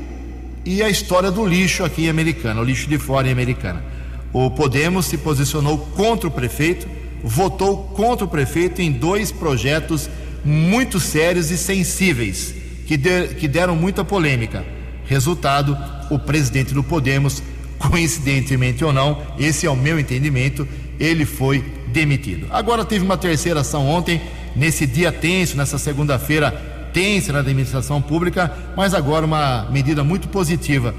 e 0.64 0.82
a 0.82 0.88
história 0.88 1.30
do 1.30 1.46
lixo 1.46 1.84
aqui 1.84 2.06
em 2.06 2.08
Americana, 2.08 2.60
o 2.60 2.64
lixo 2.64 2.88
de 2.88 2.98
fora 2.98 3.28
em 3.28 3.32
Americana. 3.32 3.84
O 4.32 4.50
Podemos 4.50 5.06
se 5.06 5.18
posicionou 5.18 5.78
contra 5.94 6.26
o 6.26 6.30
prefeito, 6.30 6.88
votou 7.22 7.84
contra 7.94 8.24
o 8.24 8.28
prefeito 8.28 8.80
em 8.80 8.90
dois 8.90 9.30
projetos 9.30 10.08
muito 10.44 10.98
sérios 10.98 11.50
e 11.50 11.56
sensíveis 11.56 12.54
que, 12.86 12.96
de, 12.96 13.28
que 13.28 13.46
deram 13.46 13.76
muita 13.76 14.04
polêmica 14.04 14.64
Resultado: 15.06 15.76
o 16.10 16.18
presidente 16.18 16.74
do 16.74 16.82
Podemos, 16.82 17.42
coincidentemente 17.78 18.84
ou 18.84 18.92
não, 18.92 19.22
esse 19.38 19.66
é 19.66 19.70
o 19.70 19.76
meu 19.76 19.98
entendimento, 19.98 20.66
ele 20.98 21.24
foi 21.24 21.64
demitido. 21.88 22.46
Agora 22.50 22.84
teve 22.84 23.04
uma 23.04 23.16
terceira 23.16 23.60
ação 23.60 23.86
ontem, 23.86 24.20
nesse 24.54 24.86
dia 24.86 25.12
tenso, 25.12 25.56
nessa 25.56 25.78
segunda-feira 25.78 26.50
tensa 26.92 27.32
na 27.32 27.40
administração 27.40 28.00
pública, 28.00 28.52
mas 28.76 28.94
agora 28.94 29.26
uma 29.26 29.68
medida 29.70 30.04
muito 30.04 30.28
positiva. 30.28 30.94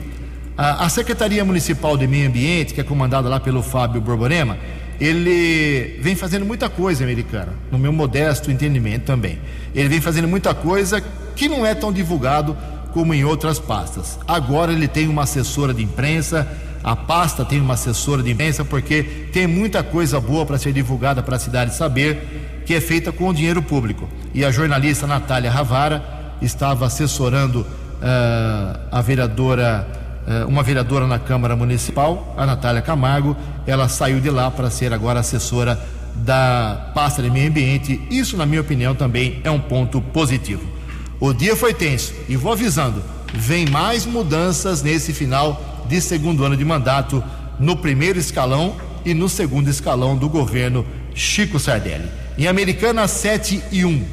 A, 0.58 0.88
Secretaria 0.88 1.44
Municipal 1.44 1.98
de 1.98 2.08
Meio 2.08 2.30
Ambiente, 2.30 2.74
que 2.74 2.80
é 2.80 2.84
comandada 2.84 3.28
lá 3.28 3.40
pelo 3.40 3.62
Fábio 3.62 4.00
Borborema, 4.00 4.58
ele 5.00 5.98
vem 6.00 6.16
fazendo 6.16 6.46
muita 6.46 6.70
coisa, 6.70 7.04
americana, 7.04 7.54
no 7.70 7.78
meu 7.78 7.92
modesto 7.92 8.50
entendimento 8.50 9.04
também. 9.04 9.38
Ele 9.74 9.90
vem 9.90 10.00
fazendo 10.00 10.28
muita 10.28 10.54
coisa 10.54 11.04
que 11.36 11.50
não 11.50 11.66
é 11.66 11.76
tão 11.76 11.92
divulgado 11.92 12.56
como 12.96 13.14
em 13.14 13.26
outras 13.26 13.60
pastas. 13.60 14.18
Agora 14.26 14.72
ele 14.72 14.88
tem 14.88 15.10
uma 15.10 15.24
assessora 15.24 15.74
de 15.74 15.84
imprensa, 15.84 16.48
a 16.82 16.96
pasta 16.96 17.44
tem 17.44 17.60
uma 17.60 17.74
assessora 17.74 18.24
de 18.24 18.32
imprensa, 18.32 18.64
porque 18.64 19.04
tem 19.34 19.46
muita 19.46 19.84
coisa 19.84 20.18
boa 20.22 20.46
para 20.46 20.58
ser 20.58 20.72
divulgada 20.72 21.22
para 21.22 21.36
a 21.36 21.40
cidade 21.40 21.76
saber, 21.76 22.64
que 22.66 22.74
é 22.74 22.80
feita 22.80 23.12
com 23.12 23.28
o 23.28 23.34
dinheiro 23.34 23.62
público. 23.62 24.08
E 24.34 24.46
a 24.46 24.50
jornalista 24.50 25.06
Natália 25.06 25.52
Ravara 25.52 26.02
estava 26.42 26.86
assessorando 26.86 27.64
uh, 27.64 28.80
a 28.90 29.02
vereadora, 29.02 29.86
uh, 30.26 30.48
uma 30.48 30.64
vereadora 30.64 31.06
na 31.06 31.20
Câmara 31.20 31.54
Municipal, 31.54 32.34
a 32.38 32.46
Natália 32.46 32.82
Camargo. 32.82 33.36
Ela 33.68 33.90
saiu 33.90 34.22
de 34.22 34.30
lá 34.30 34.50
para 34.50 34.70
ser 34.70 34.94
agora 34.94 35.20
assessora 35.20 35.78
da 36.16 36.92
pasta 36.96 37.22
de 37.22 37.30
meio 37.30 37.50
ambiente. 37.50 38.02
Isso, 38.10 38.38
na 38.38 38.46
minha 38.46 38.62
opinião, 38.62 38.96
também 38.96 39.42
é 39.44 39.52
um 39.52 39.60
ponto 39.60 40.00
positivo. 40.00 40.75
O 41.20 41.34
dia 41.34 41.56
foi 41.56 41.74
tenso 41.74 42.14
e 42.28 42.36
vou 42.36 42.52
avisando: 42.52 43.02
vem 43.34 43.66
mais 43.66 44.06
mudanças 44.06 44.82
nesse 44.82 45.14
final 45.14 45.86
de 45.88 46.02
segundo 46.02 46.44
ano 46.44 46.58
de 46.58 46.66
mandato 46.66 47.24
no 47.60 47.76
primeiro 47.76 48.20
escalão 48.20 48.76
e 49.06 49.14
no 49.14 49.30
segundo 49.30 49.70
escalão 49.70 50.18
do 50.18 50.28
governo 50.28 50.86
Chico 51.14 51.60
Sardelli. 51.60 52.10
Em 52.38 52.48
Americana, 52.48 53.08
7 53.08 53.64
e 53.72 53.86
1. 53.86 54.06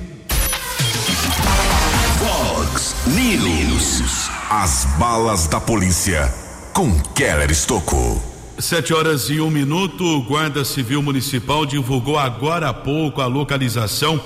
Fox 2.19 2.95
News. 3.07 4.31
As 4.49 4.85
balas 4.99 5.47
da 5.47 5.61
polícia 5.61 6.33
com 6.73 6.93
Keller 7.15 7.51
Estocou. 7.51 8.23
Sete 8.59 8.95
horas 8.95 9.29
e 9.29 9.41
um 9.41 9.51
minuto, 9.51 10.05
o 10.05 10.23
Guarda 10.23 10.65
Civil 10.65 11.03
Municipal 11.03 11.67
divulgou 11.67 12.19
agora 12.19 12.69
há 12.69 12.73
pouco 12.73 13.21
a 13.21 13.27
localização 13.27 14.23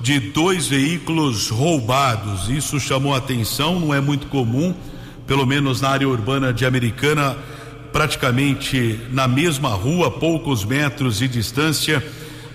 de 0.00 0.18
dois 0.20 0.66
veículos 0.66 1.48
roubados. 1.48 2.48
Isso 2.48 2.78
chamou 2.78 3.14
atenção, 3.14 3.80
não 3.80 3.94
é 3.94 4.00
muito 4.00 4.26
comum, 4.28 4.74
pelo 5.26 5.46
menos 5.46 5.80
na 5.80 5.90
área 5.90 6.08
urbana 6.08 6.52
de 6.52 6.64
Americana, 6.64 7.36
praticamente 7.92 9.00
na 9.10 9.26
mesma 9.26 9.70
rua, 9.70 10.10
poucos 10.10 10.64
metros 10.64 11.18
de 11.18 11.28
distância, 11.28 12.04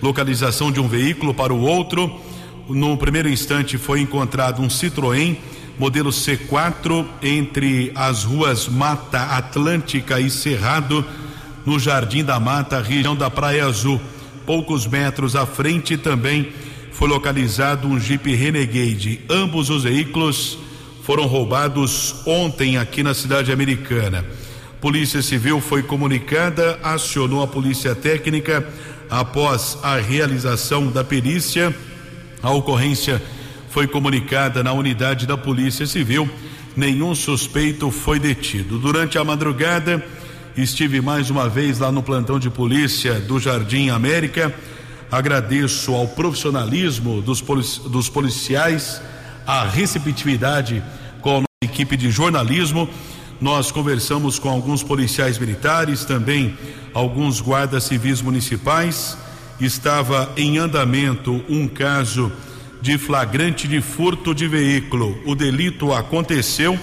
localização 0.02 0.72
de 0.72 0.80
um 0.80 0.88
veículo 0.88 1.34
para 1.34 1.52
o 1.52 1.60
outro. 1.60 2.20
No 2.68 2.96
primeiro 2.96 3.28
instante 3.28 3.76
foi 3.76 4.00
encontrado 4.00 4.62
um 4.62 4.68
Citroën 4.68 5.36
modelo 5.78 6.10
C4 6.10 7.04
entre 7.22 7.90
as 7.94 8.24
ruas 8.24 8.68
Mata 8.68 9.36
Atlântica 9.36 10.20
e 10.20 10.30
Cerrado, 10.30 11.04
no 11.66 11.78
Jardim 11.78 12.22
da 12.22 12.38
Mata, 12.38 12.80
região 12.80 13.16
da 13.16 13.30
Praia 13.30 13.66
Azul. 13.66 14.00
Poucos 14.46 14.86
metros 14.86 15.34
à 15.34 15.46
frente 15.46 15.96
também 15.96 16.52
foi 16.94 17.08
localizado 17.08 17.88
um 17.88 17.98
Jeep 17.98 18.32
Renegade. 18.34 19.20
Ambos 19.28 19.68
os 19.68 19.82
veículos 19.82 20.56
foram 21.02 21.26
roubados 21.26 22.14
ontem 22.24 22.78
aqui 22.78 23.02
na 23.02 23.12
cidade 23.12 23.50
americana. 23.50 24.24
Polícia 24.80 25.20
Civil 25.20 25.60
foi 25.60 25.82
comunicada, 25.82 26.78
acionou 26.84 27.42
a 27.42 27.48
Polícia 27.48 27.96
Técnica 27.96 28.66
após 29.10 29.76
a 29.82 29.96
realização 29.96 30.86
da 30.86 31.02
perícia. 31.02 31.74
A 32.40 32.52
ocorrência 32.52 33.20
foi 33.70 33.88
comunicada 33.88 34.62
na 34.62 34.72
unidade 34.72 35.26
da 35.26 35.36
Polícia 35.36 35.86
Civil. 35.86 36.30
Nenhum 36.76 37.12
suspeito 37.12 37.90
foi 37.90 38.20
detido. 38.20 38.78
Durante 38.78 39.18
a 39.18 39.24
madrugada, 39.24 40.04
estive 40.56 41.00
mais 41.00 41.28
uma 41.28 41.48
vez 41.48 41.80
lá 41.80 41.90
no 41.90 42.04
plantão 42.04 42.38
de 42.38 42.50
polícia 42.50 43.14
do 43.14 43.40
Jardim 43.40 43.88
América. 43.88 44.54
Agradeço 45.14 45.94
ao 45.94 46.08
profissionalismo 46.08 47.22
dos, 47.22 47.40
dos 47.88 48.08
policiais, 48.08 49.00
a 49.46 49.64
receptividade 49.64 50.82
com 51.20 51.38
a 51.38 51.64
equipe 51.64 51.96
de 51.96 52.10
jornalismo. 52.10 52.90
Nós 53.40 53.70
conversamos 53.70 54.40
com 54.40 54.48
alguns 54.48 54.82
policiais 54.82 55.38
militares, 55.38 56.04
também 56.04 56.58
alguns 56.92 57.40
guardas 57.40 57.84
civis 57.84 58.20
municipais. 58.20 59.16
Estava 59.60 60.32
em 60.36 60.58
andamento 60.58 61.44
um 61.48 61.68
caso 61.68 62.32
de 62.82 62.98
flagrante 62.98 63.68
de 63.68 63.80
furto 63.80 64.34
de 64.34 64.48
veículo. 64.48 65.16
O 65.24 65.36
delito 65.36 65.92
aconteceu 65.92 66.76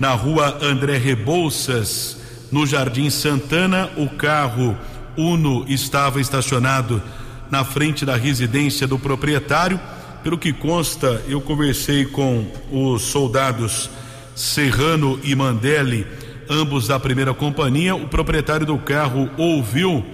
na 0.00 0.12
rua 0.12 0.56
André 0.62 0.96
Rebouças, 0.96 2.16
no 2.50 2.66
Jardim 2.66 3.10
Santana. 3.10 3.90
O 3.94 4.08
carro 4.08 4.74
Uno 5.18 5.66
estava 5.68 6.18
estacionado 6.18 7.02
na 7.50 7.64
frente 7.64 8.04
da 8.04 8.16
residência 8.16 8.86
do 8.86 8.98
proprietário. 8.98 9.80
Pelo 10.22 10.38
que 10.38 10.52
consta, 10.52 11.22
eu 11.28 11.40
conversei 11.40 12.04
com 12.04 12.46
os 12.70 13.02
soldados 13.02 13.88
Serrano 14.34 15.18
e 15.24 15.34
Mandelli, 15.34 16.06
ambos 16.48 16.88
da 16.88 16.98
primeira 16.98 17.34
companhia. 17.34 17.94
O 17.94 18.08
proprietário 18.08 18.66
do 18.66 18.78
carro 18.78 19.30
ouviu 19.36 20.04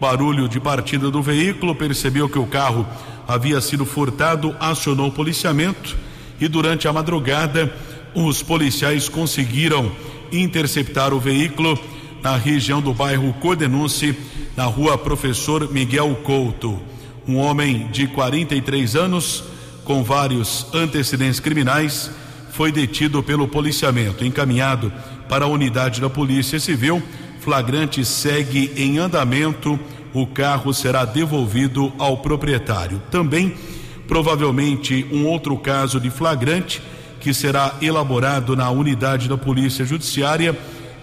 barulho 0.00 0.48
de 0.48 0.58
partida 0.58 1.10
do 1.10 1.22
veículo, 1.22 1.74
percebeu 1.74 2.28
que 2.28 2.38
o 2.38 2.46
carro 2.46 2.86
havia 3.28 3.60
sido 3.60 3.84
furtado, 3.84 4.56
acionou 4.58 5.08
o 5.08 5.12
policiamento 5.12 5.96
e 6.40 6.48
durante 6.48 6.88
a 6.88 6.92
madrugada 6.92 7.72
os 8.14 8.42
policiais 8.42 9.08
conseguiram 9.08 9.92
interceptar 10.32 11.12
o 11.12 11.20
veículo 11.20 11.78
na 12.22 12.36
região 12.36 12.80
do 12.80 12.92
bairro 12.92 13.32
Cordenunce, 13.34 14.16
na 14.56 14.64
rua 14.64 14.98
Professor 14.98 15.72
Miguel 15.72 16.14
Couto. 16.22 16.80
Um 17.26 17.36
homem 17.36 17.88
de 17.90 18.06
43 18.06 18.96
anos, 18.96 19.44
com 19.84 20.02
vários 20.02 20.66
antecedentes 20.74 21.40
criminais, 21.40 22.10
foi 22.50 22.72
detido 22.72 23.22
pelo 23.22 23.48
policiamento, 23.48 24.24
encaminhado 24.24 24.92
para 25.28 25.44
a 25.44 25.48
unidade 25.48 26.00
da 26.00 26.10
Polícia 26.10 26.58
Civil. 26.58 27.02
Flagrante 27.40 28.04
segue 28.04 28.72
em 28.76 28.98
andamento. 28.98 29.78
O 30.12 30.26
carro 30.26 30.74
será 30.74 31.04
devolvido 31.04 31.92
ao 31.98 32.18
proprietário. 32.18 33.00
Também, 33.10 33.54
provavelmente, 34.08 35.06
um 35.12 35.24
outro 35.26 35.56
caso 35.56 36.00
de 36.00 36.10
flagrante 36.10 36.82
que 37.20 37.32
será 37.32 37.76
elaborado 37.80 38.56
na 38.56 38.68
unidade 38.70 39.28
da 39.28 39.38
Polícia 39.38 39.84
Judiciária. 39.84 40.58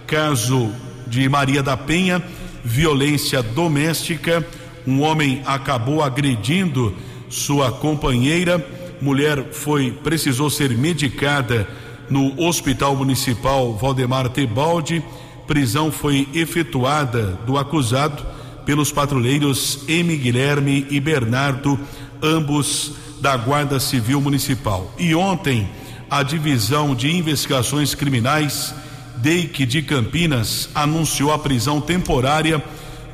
Caso 0.06 0.70
de 1.08 1.28
Maria 1.28 1.62
da 1.62 1.76
Penha, 1.76 2.22
violência 2.64 3.42
doméstica. 3.42 4.46
Um 4.86 5.02
homem 5.02 5.42
acabou 5.44 6.02
agredindo 6.02 6.94
sua 7.28 7.72
companheira. 7.72 8.64
Mulher 9.00 9.52
foi 9.52 9.92
precisou 9.92 10.50
ser 10.50 10.70
medicada 10.76 11.68
no 12.10 12.40
Hospital 12.40 12.96
Municipal 12.96 13.76
Valdemar 13.76 14.28
Tebaldi. 14.28 15.02
Prisão 15.46 15.90
foi 15.90 16.28
efetuada 16.34 17.38
do 17.46 17.56
acusado 17.56 18.22
pelos 18.66 18.92
patrulheiros 18.92 19.80
M. 19.88 20.14
Guilherme 20.16 20.86
e 20.90 21.00
Bernardo, 21.00 21.78
ambos 22.22 22.92
da 23.20 23.36
Guarda 23.36 23.80
Civil 23.80 24.20
Municipal. 24.20 24.92
E 24.98 25.14
ontem, 25.14 25.68
a 26.10 26.22
Divisão 26.22 26.94
de 26.94 27.10
Investigações 27.10 27.94
Criminais 27.94 28.74
DEIC 29.20 29.66
de 29.66 29.82
Campinas 29.82 30.68
anunciou 30.74 31.32
a 31.32 31.38
prisão 31.38 31.80
temporária 31.80 32.62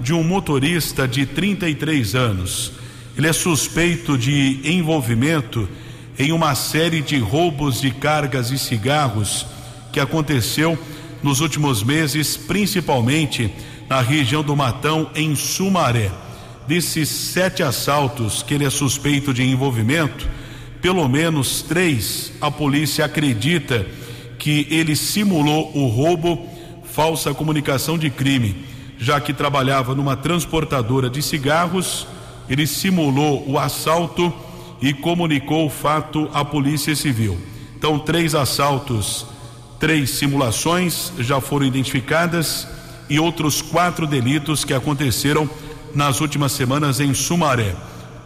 de 0.01 0.12
um 0.12 0.23
motorista 0.23 1.09
de 1.09 1.25
33 1.25 2.14
anos. 2.14 2.73
Ele 3.17 3.27
é 3.27 3.33
suspeito 3.33 4.19
de 4.19 4.61
envolvimento 4.64 5.69
em 6.19 6.31
uma 6.31 6.55
série 6.55 7.01
de 7.01 7.19
roubos 7.19 7.81
de 7.81 7.90
cargas 7.90 8.51
e 8.51 8.59
cigarros 8.59 9.47
que 9.93 9.99
aconteceu 9.99 10.79
nos 11.23 11.40
últimos 11.40 11.83
meses, 11.83 12.37
principalmente 12.37 13.51
na 13.88 14.01
região 14.01 14.43
do 14.43 14.55
Matão, 14.55 15.11
em 15.14 15.35
Sumaré. 15.35 16.11
Desses 16.69 17.09
sete 17.09 17.62
assaltos 17.62 18.43
que 18.43 18.55
ele 18.55 18.64
é 18.64 18.71
suspeito 18.71 19.33
de 19.33 19.43
envolvimento, 19.43 20.29
pelo 20.83 21.09
menos 21.09 21.62
três 21.62 22.33
a 22.40 22.51
polícia 22.51 23.05
acredita 23.05 23.87
que 24.38 24.66
ele 24.70 24.97
simulou 24.97 25.70
o 25.75 25.87
roubo, 25.87 26.47
falsa 26.85 27.35
comunicação 27.35 27.99
de 27.99 28.11
crime, 28.11 28.64
já 28.99 29.20
que 29.20 29.33
trabalhava 29.33 29.94
numa 29.94 30.16
transportadora 30.16 31.11
de 31.11 31.23
cigarros, 31.23 32.07
ele 32.49 32.66
simulou 32.66 33.44
o 33.49 33.59
assalto 33.59 34.33
e 34.81 34.92
comunicou 34.92 35.66
o 35.66 35.70
fato 35.70 36.29
à 36.33 36.44
Polícia 36.44 36.94
Civil. 36.94 37.38
Então, 37.77 37.99
três 37.99 38.35
assaltos, 38.35 39.27
três 39.79 40.11
simulações 40.11 41.12
já 41.18 41.40
foram 41.40 41.66
identificadas 41.66 42.68
e 43.09 43.18
outros 43.18 43.61
quatro 43.61 44.07
delitos 44.07 44.64
que 44.64 44.73
aconteceram 44.73 45.49
nas 45.94 46.20
últimas 46.20 46.53
semanas 46.53 47.01
em 47.01 47.12
Sumaré. 47.14 47.75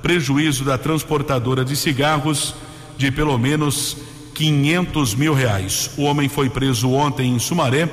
Prejuízo 0.02 0.64
da 0.64 0.78
transportadora 0.78 1.64
de 1.64 1.74
cigarros 1.76 2.54
de 2.96 3.10
pelo 3.10 3.36
menos 3.38 3.96
500 4.38 5.16
mil 5.16 5.34
reais. 5.34 5.90
O 5.96 6.02
homem 6.02 6.28
foi 6.28 6.48
preso 6.48 6.92
ontem 6.92 7.34
em 7.34 7.40
Sumaré 7.40 7.88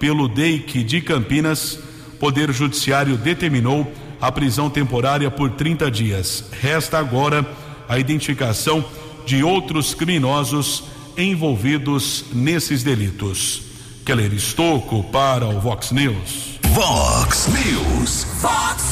pelo 0.00 0.26
DEIC 0.26 0.82
de 0.82 1.00
Campinas. 1.00 1.78
Poder 2.18 2.52
Judiciário 2.52 3.16
determinou 3.16 3.86
a 4.20 4.32
prisão 4.32 4.68
temporária 4.68 5.30
por 5.30 5.52
30 5.52 5.88
dias. 5.92 6.46
Resta 6.60 6.98
agora 6.98 7.48
a 7.88 7.96
identificação 7.96 8.84
de 9.24 9.44
outros 9.44 9.94
criminosos 9.94 10.82
envolvidos 11.16 12.24
nesses 12.32 12.82
delitos. 12.82 13.62
Keller 14.04 14.34
Estocco 14.34 15.04
para 15.04 15.46
o 15.46 15.60
Vox 15.60 15.92
News. 15.92 16.58
Vox 16.70 17.46
News. 17.46 18.26
Vox 18.42 18.84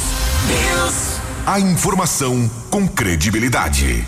News. 0.46 1.20
A 1.46 1.59
informação 1.59 2.48
com 2.70 2.86
credibilidade. 2.86 4.07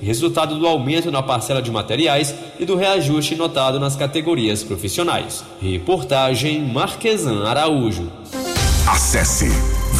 resultado 0.00 0.58
do 0.58 0.66
aumento 0.66 1.10
na 1.10 1.22
parcela 1.22 1.62
de 1.62 1.70
materiais 1.70 2.34
e 2.58 2.64
do 2.64 2.74
reajuste 2.76 3.36
notado 3.36 3.78
nas 3.78 3.94
categorias 3.94 4.64
profissionais. 4.64 5.44
Reportagem 5.60 6.60
Marquesan 6.60 7.44
Araújo. 7.44 8.10
Acesse 8.86 9.46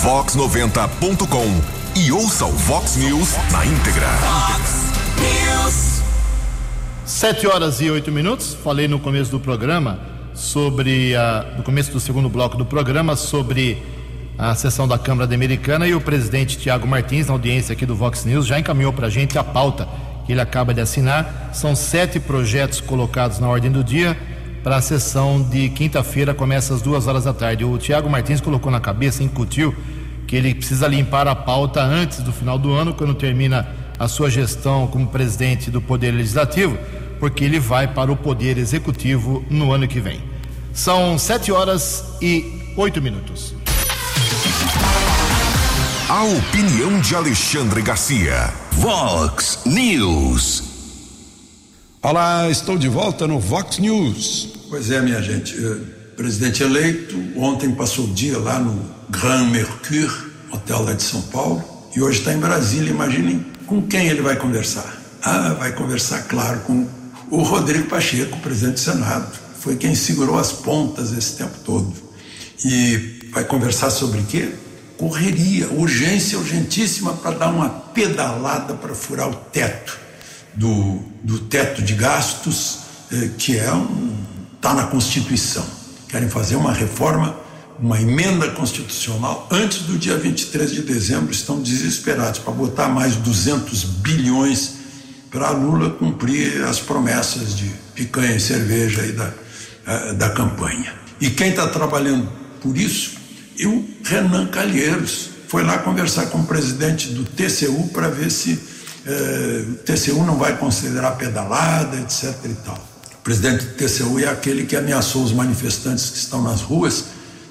vox90.com 0.05 2.01
e 2.01 2.11
ouça 2.11 2.47
o 2.47 2.53
Vox 2.53 2.97
News 2.97 3.37
na 3.53 3.65
íntegra. 3.65 4.09
Sete 7.05 7.47
horas 7.47 7.81
e 7.81 7.89
oito 7.89 8.11
minutos. 8.11 8.55
Falei 8.55 8.89
no 8.89 8.99
começo 8.99 9.31
do 9.31 9.39
programa 9.39 10.01
sobre 10.35 11.15
a, 11.15 11.55
no 11.57 11.63
começo 11.63 11.93
do 11.93 12.01
segundo 12.01 12.29
bloco 12.29 12.57
do 12.57 12.65
programa 12.65 13.15
sobre 13.15 13.81
a 14.39 14.55
sessão 14.55 14.89
da 14.89 14.99
Câmara 14.99 15.27
da 15.27 15.35
Americana 15.35 15.87
e 15.87 15.95
o 15.95 16.01
presidente 16.01 16.59
Tiago 16.59 16.87
Martins, 16.87 17.27
na 17.27 17.33
audiência 17.33 17.73
aqui 17.73 17.87
do 17.87 17.95
Vox 17.95 18.25
News, 18.25 18.47
já 18.47 18.59
encaminhou 18.59 18.93
para 18.93 19.07
a 19.07 19.11
gente 19.11 19.39
a 19.39 19.45
pauta 19.45 19.89
que 20.27 20.33
ele 20.33 20.41
acaba 20.41 20.73
de 20.73 20.81
assinar. 20.81 21.51
São 21.53 21.77
sete 21.77 22.19
projetos 22.19 22.81
colocados 22.81 23.39
na 23.39 23.49
ordem 23.49 23.71
do 23.71 23.85
dia 23.85 24.17
para 24.63 24.77
a 24.77 24.81
sessão 24.81 25.43
de 25.43 25.69
quinta-feira, 25.71 26.33
começa 26.33 26.75
às 26.75 26.81
duas 26.81 27.07
horas 27.07 27.25
da 27.25 27.33
tarde. 27.33 27.65
O 27.65 27.77
Tiago 27.79 28.09
Martins 28.09 28.41
colocou 28.41 28.71
na 28.71 28.81
cabeça, 28.81 29.23
incutiu, 29.23 29.75
que 30.27 30.37
ele 30.37 30.55
precisa 30.55 30.87
limpar 30.87 31.27
a 31.27 31.35
pauta 31.35 31.83
antes 31.83 32.21
do 32.21 32.33
final 32.33 32.59
do 32.59 32.73
ano, 32.73 32.95
quando 32.95 33.15
termina 33.15 33.69
a 33.99 34.09
sua 34.09 34.31
gestão 34.31 34.87
como 34.87 35.09
presidente 35.09 35.71
do 35.71 35.81
Poder 35.81 36.13
Legislativo, 36.13 36.79
porque 37.19 37.45
ele 37.45 37.61
vai 37.61 37.87
para 37.87 38.11
o 38.11 38.17
Poder 38.17 38.57
Executivo 38.57 39.45
no 39.51 39.73
ano 39.73 39.87
que 39.87 40.01
vem. 40.01 40.21
São 40.73 41.19
sete 41.19 41.53
horas 41.53 42.17
e 42.21 42.75
oito 42.77 43.03
minutos. 43.03 43.62
A 46.13 46.25
opinião 46.25 47.01
de 47.01 47.15
Alexandre 47.15 47.81
Garcia. 47.81 48.53
Vox 48.73 49.61
News. 49.65 50.63
Olá, 52.03 52.51
estou 52.51 52.77
de 52.77 52.87
volta 52.87 53.27
no 53.27 53.41
Vox 53.41 53.79
News. 53.79 54.51
Pois 54.69 54.91
é, 54.91 55.01
minha 55.01 55.23
gente. 55.23 55.57
eh, 55.57 55.79
Presidente 56.15 56.63
eleito, 56.63 57.19
ontem 57.35 57.75
passou 57.75 58.05
o 58.05 58.13
dia 58.13 58.37
lá 58.39 58.59
no 58.59 58.79
Grand 59.09 59.47
Mercure, 59.47 60.13
hotel 60.51 60.83
lá 60.83 60.93
de 60.93 61.03
São 61.03 61.23
Paulo, 61.23 61.65
e 61.97 62.03
hoje 62.03 62.19
está 62.19 62.35
em 62.35 62.39
Brasília. 62.39 62.91
Imaginem 62.91 63.47
com 63.65 63.81
quem 63.81 64.09
ele 64.09 64.21
vai 64.21 64.37
conversar. 64.37 64.95
Ah, 65.23 65.55
vai 65.55 65.73
conversar, 65.73 66.25
claro, 66.25 66.61
com 66.61 66.87
o 67.31 67.43
Rodrigo 67.43 67.89
Pacheco, 67.89 68.39
presidente 68.41 68.75
do 68.75 68.81
Senado. 68.81 69.33
Foi 69.61 69.77
quem 69.77 69.95
segurou 69.95 70.39
as 70.39 70.53
pontas 70.53 71.11
esse 71.11 71.39
tempo 71.39 71.59
todo. 71.65 71.91
E 72.63 73.31
vai 73.33 73.45
conversar 73.45 73.89
sobre 73.89 74.21
quê? 74.25 74.53
Correria, 75.03 75.69
urgência 75.73 76.39
urgentíssima 76.39 77.13
para 77.15 77.33
dar 77.33 77.49
uma 77.49 77.69
pedalada 77.69 78.75
para 78.75 78.95
furar 78.95 79.29
o 79.29 79.35
teto 79.35 79.99
do, 80.55 81.03
do 81.25 81.41
teto 81.41 81.83
de 81.83 81.93
gastos, 81.95 82.79
eh, 83.11 83.31
que 83.37 83.59
é 83.59 83.73
um 83.73 84.15
está 84.55 84.73
na 84.75 84.85
Constituição. 84.85 85.67
Querem 86.07 86.29
fazer 86.29 86.55
uma 86.55 86.73
reforma, 86.73 87.37
uma 87.81 88.01
emenda 88.01 88.49
constitucional 88.51 89.49
antes 89.51 89.79
do 89.79 89.99
dia 89.99 90.17
23 90.17 90.71
de 90.71 90.83
dezembro. 90.83 91.33
Estão 91.33 91.61
desesperados 91.61 92.39
para 92.39 92.53
botar 92.53 92.89
mais 92.89 93.17
200 93.17 93.83
bilhões 93.83 94.75
para 95.33 95.51
Lula 95.51 95.91
cumprir 95.91 96.63
as 96.63 96.79
promessas 96.79 97.57
de 97.57 97.73
picanha 97.93 98.37
e 98.37 98.41
cerveja 98.41 99.03
aí 99.03 99.11
da, 99.11 99.35
eh, 99.85 100.13
da 100.13 100.31
campanha. 100.31 100.95
E 101.21 101.29
quem 101.29 101.51
está 101.51 101.67
trabalhando 101.67 102.31
por 102.61 102.77
isso? 102.77 103.22
E 103.57 103.67
o 103.67 103.85
Renan 104.05 104.47
Calheiros 104.47 105.31
foi 105.49 105.63
lá 105.63 105.79
conversar 105.79 106.27
com 106.27 106.39
o 106.39 106.45
presidente 106.45 107.09
do 107.09 107.25
TCU 107.25 107.89
para 107.93 108.09
ver 108.09 108.31
se 108.31 108.59
eh, 109.07 109.65
o 109.69 109.75
TCU 109.75 110.25
não 110.25 110.37
vai 110.37 110.57
considerar 110.57 111.13
pedalada, 111.13 112.01
etc. 112.01 112.35
e 112.45 112.55
tal. 112.65 112.89
O 113.15 113.23
presidente 113.23 113.67
do 113.67 113.75
TCU 113.75 114.19
é 114.19 114.29
aquele 114.29 114.65
que 114.65 114.75
ameaçou 114.75 115.23
os 115.23 115.33
manifestantes 115.33 116.11
que 116.11 116.19
estão 116.19 116.43
nas 116.43 116.63
ruas 116.63 117.05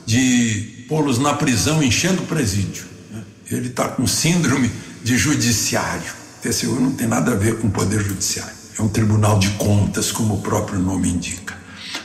de 0.05 0.85
pô-los 0.89 1.19
na 1.19 1.33
prisão, 1.33 1.81
enchendo 1.81 2.23
o 2.23 2.25
presídio. 2.25 2.85
né? 3.11 3.23
Ele 3.49 3.67
está 3.67 3.87
com 3.87 4.05
síndrome 4.07 4.71
de 5.03 5.17
judiciário. 5.17 6.11
O 6.39 6.49
TCU 6.49 6.79
não 6.79 6.91
tem 6.93 7.07
nada 7.07 7.31
a 7.31 7.35
ver 7.35 7.59
com 7.59 7.67
o 7.67 7.71
poder 7.71 8.01
judiciário. 8.01 8.53
É 8.77 8.81
um 8.81 8.89
tribunal 8.89 9.37
de 9.37 9.49
contas, 9.51 10.11
como 10.11 10.35
o 10.35 10.41
próprio 10.41 10.79
nome 10.79 11.09
indica. 11.09 11.55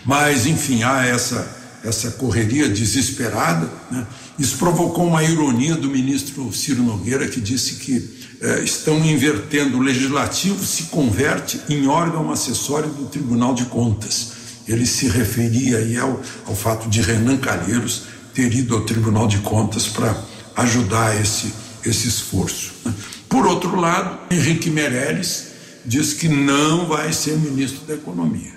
Mas, 0.05 0.47
enfim, 0.47 0.83
há 0.83 1.07
essa, 1.07 1.56
essa 1.87 2.11
correria 2.13 2.69
desesperada. 2.69 3.71
né? 3.91 4.07
Isso 4.39 4.57
provocou 4.57 5.07
uma 5.07 5.23
ironia 5.23 5.77
do 5.77 5.89
ministro 5.89 6.53
Ciro 6.53 6.83
Nogueira, 6.83 7.29
que 7.29 7.41
disse 7.41 7.77
que 7.77 8.27
eh, 8.41 8.63
estão 8.65 9.05
invertendo, 9.05 9.79
o 9.79 9.81
legislativo 9.81 10.65
se 10.65 10.85
converte 10.85 11.61
em 11.69 11.87
órgão 11.87 12.31
acessório 12.31 12.91
do 12.91 13.07
Tribunal 13.07 13.55
de 13.55 13.65
Contas. 13.67 14.33
Ele 14.67 14.85
se 14.85 15.09
referia 15.09 15.79
aí 15.79 15.97
ao, 15.97 16.21
ao 16.45 16.57
fato 16.57 16.89
de 16.89 17.01
Renan 17.01 17.37
Calheiros 17.37 18.03
ter 18.35 18.53
ido 18.53 18.75
ao 18.75 18.83
Tribunal 18.83 19.29
de 19.29 19.39
Contas 19.39 19.87
para 19.87 20.17
ajudar 20.57 21.19
esse, 21.21 21.53
esse 21.85 22.09
esforço. 22.09 22.73
né? 22.85 22.93
Por 23.29 23.47
outro 23.47 23.81
lado, 23.81 24.19
Henrique 24.31 24.71
Meirelles 24.71 25.47
diz 25.85 26.13
que 26.13 26.29
não 26.29 26.87
vai 26.87 27.13
ser 27.13 27.37
ministro 27.39 27.87
da 27.87 27.95
Economia. 27.95 28.56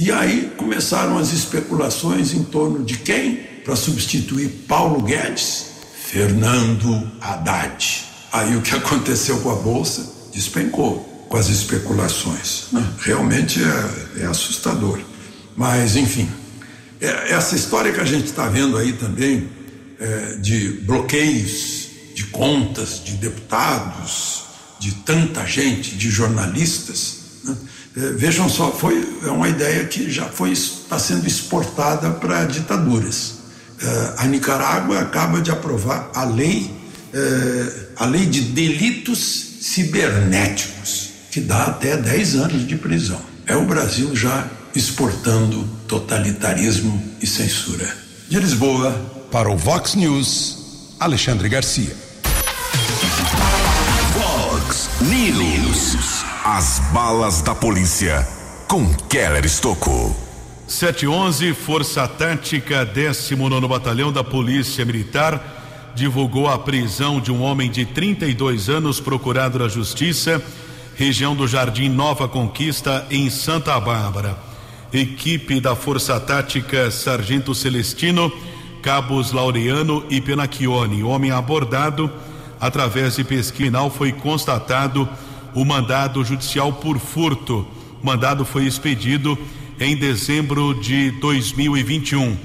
E 0.00 0.12
aí 0.12 0.52
começaram 0.56 1.18
as 1.18 1.32
especulações 1.32 2.32
em 2.32 2.44
torno 2.44 2.84
de 2.84 2.96
quem 2.98 3.34
para 3.64 3.74
substituir 3.74 4.48
Paulo 4.68 5.02
Guedes? 5.02 5.66
Fernando 6.06 7.10
Haddad. 7.20 8.04
Aí 8.32 8.54
o 8.54 8.62
que 8.62 8.74
aconteceu 8.76 9.40
com 9.40 9.50
a 9.50 9.56
Bolsa 9.56 10.08
despencou 10.32 11.00
com 11.28 11.36
as 11.36 11.48
especulações. 11.48 12.66
né? 12.70 12.88
Realmente 13.00 13.60
é, 13.60 14.22
é 14.22 14.26
assustador. 14.26 15.00
Mas, 15.56 15.96
enfim, 15.96 16.30
é- 17.00 17.32
essa 17.32 17.56
história 17.56 17.92
que 17.92 18.00
a 18.00 18.04
gente 18.04 18.26
está 18.26 18.48
vendo 18.48 18.76
aí 18.78 18.92
também 18.92 19.48
é, 19.98 20.36
de 20.36 20.74
bloqueios 20.84 21.88
de 22.14 22.22
contas 22.26 23.02
de 23.04 23.14
deputados, 23.14 24.44
de 24.78 24.92
tanta 24.92 25.44
gente, 25.44 25.96
de 25.96 26.08
jornalistas, 26.08 27.16
Né? 27.42 27.56
É, 27.98 28.12
vejam 28.12 28.48
só, 28.48 28.70
foi 28.70 29.18
é 29.24 29.30
uma 29.30 29.48
ideia 29.48 29.84
que 29.84 30.08
já 30.08 30.26
foi 30.26 30.52
está 30.52 30.98
sendo 30.98 31.26
exportada 31.26 32.10
para 32.10 32.44
ditaduras. 32.44 33.38
É, 33.82 34.14
a 34.18 34.26
Nicarágua 34.26 35.00
acaba 35.00 35.40
de 35.40 35.50
aprovar 35.50 36.10
a 36.14 36.24
lei 36.24 36.70
é, 37.12 37.88
a 37.96 38.04
lei 38.04 38.26
de 38.26 38.40
delitos 38.40 39.18
cibernéticos 39.60 41.08
que 41.30 41.40
dá 41.40 41.64
até 41.64 41.96
10 41.96 42.34
anos 42.36 42.66
de 42.66 42.76
prisão. 42.76 43.20
É 43.46 43.56
o 43.56 43.64
Brasil 43.64 44.14
já 44.14 44.46
exportando 44.74 45.64
totalitarismo 45.88 47.02
e 47.20 47.26
censura. 47.26 47.92
De 48.28 48.38
Lisboa 48.38 48.92
para 49.32 49.50
o 49.50 49.56
Vox 49.56 49.94
News, 49.94 50.94
Alexandre 51.00 51.48
Garcia. 51.48 51.96
Vox 54.14 54.88
News. 55.00 56.17
As 56.50 56.78
balas 56.94 57.42
da 57.42 57.54
polícia 57.54 58.26
com 58.66 58.88
Keller 59.06 59.44
Estocou. 59.44 60.16
711, 60.66 61.52
Força 61.52 62.08
Tática 62.08 62.86
19 62.86 63.68
Batalhão 63.68 64.10
da 64.10 64.24
Polícia 64.24 64.82
Militar 64.82 65.92
divulgou 65.94 66.48
a 66.48 66.58
prisão 66.58 67.20
de 67.20 67.30
um 67.30 67.42
homem 67.42 67.70
de 67.70 67.84
32 67.84 68.70
anos 68.70 68.98
procurado 68.98 69.58
na 69.58 69.68
Justiça, 69.68 70.42
região 70.96 71.36
do 71.36 71.46
Jardim 71.46 71.90
Nova 71.90 72.26
Conquista, 72.26 73.06
em 73.10 73.28
Santa 73.28 73.78
Bárbara. 73.78 74.34
Equipe 74.90 75.60
da 75.60 75.76
Força 75.76 76.18
Tática 76.18 76.90
Sargento 76.90 77.54
Celestino, 77.54 78.32
Cabos 78.82 79.32
Laureano 79.32 80.02
e 80.08 80.18
Penacchione. 80.18 81.02
Homem 81.02 81.30
abordado 81.30 82.10
através 82.58 83.16
de 83.16 83.24
pesquisa 83.24 83.90
foi 83.90 84.12
constatado 84.12 85.06
o 85.58 85.64
mandado 85.64 86.24
judicial 86.24 86.72
por 86.72 87.00
furto. 87.00 87.66
O 88.00 88.06
mandado 88.06 88.44
foi 88.44 88.64
expedido 88.64 89.36
em 89.80 89.96
dezembro 89.96 90.72
de 90.80 91.10
2021. 91.20 92.36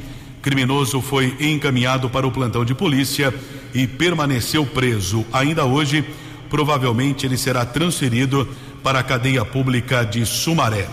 Criminoso 0.42 1.00
foi 1.00 1.36
encaminhado 1.40 2.10
para 2.10 2.26
o 2.26 2.32
plantão 2.32 2.66
de 2.66 2.74
polícia 2.74 3.32
e 3.72 3.86
permaneceu 3.86 4.66
preso. 4.66 5.24
Ainda 5.32 5.64
hoje, 5.64 6.04
provavelmente 6.50 7.28
ele 7.28 7.38
será 7.38 7.64
transferido 7.64 8.48
para 8.82 9.00
a 9.00 9.04
cadeia 9.04 9.46
pública 9.46 10.04
de 10.04 10.26
Sumaré. 10.26 10.88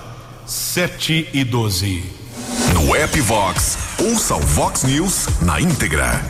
7 0.45 1.29
e 1.33 1.43
12. 1.43 2.05
No 2.75 2.95
app 2.95 3.19
Vox, 3.23 3.79
ouça 3.99 4.37
o 4.37 4.41
Vox 4.41 4.85
News 4.85 5.27
na 5.41 5.59
íntegra. 5.59 6.23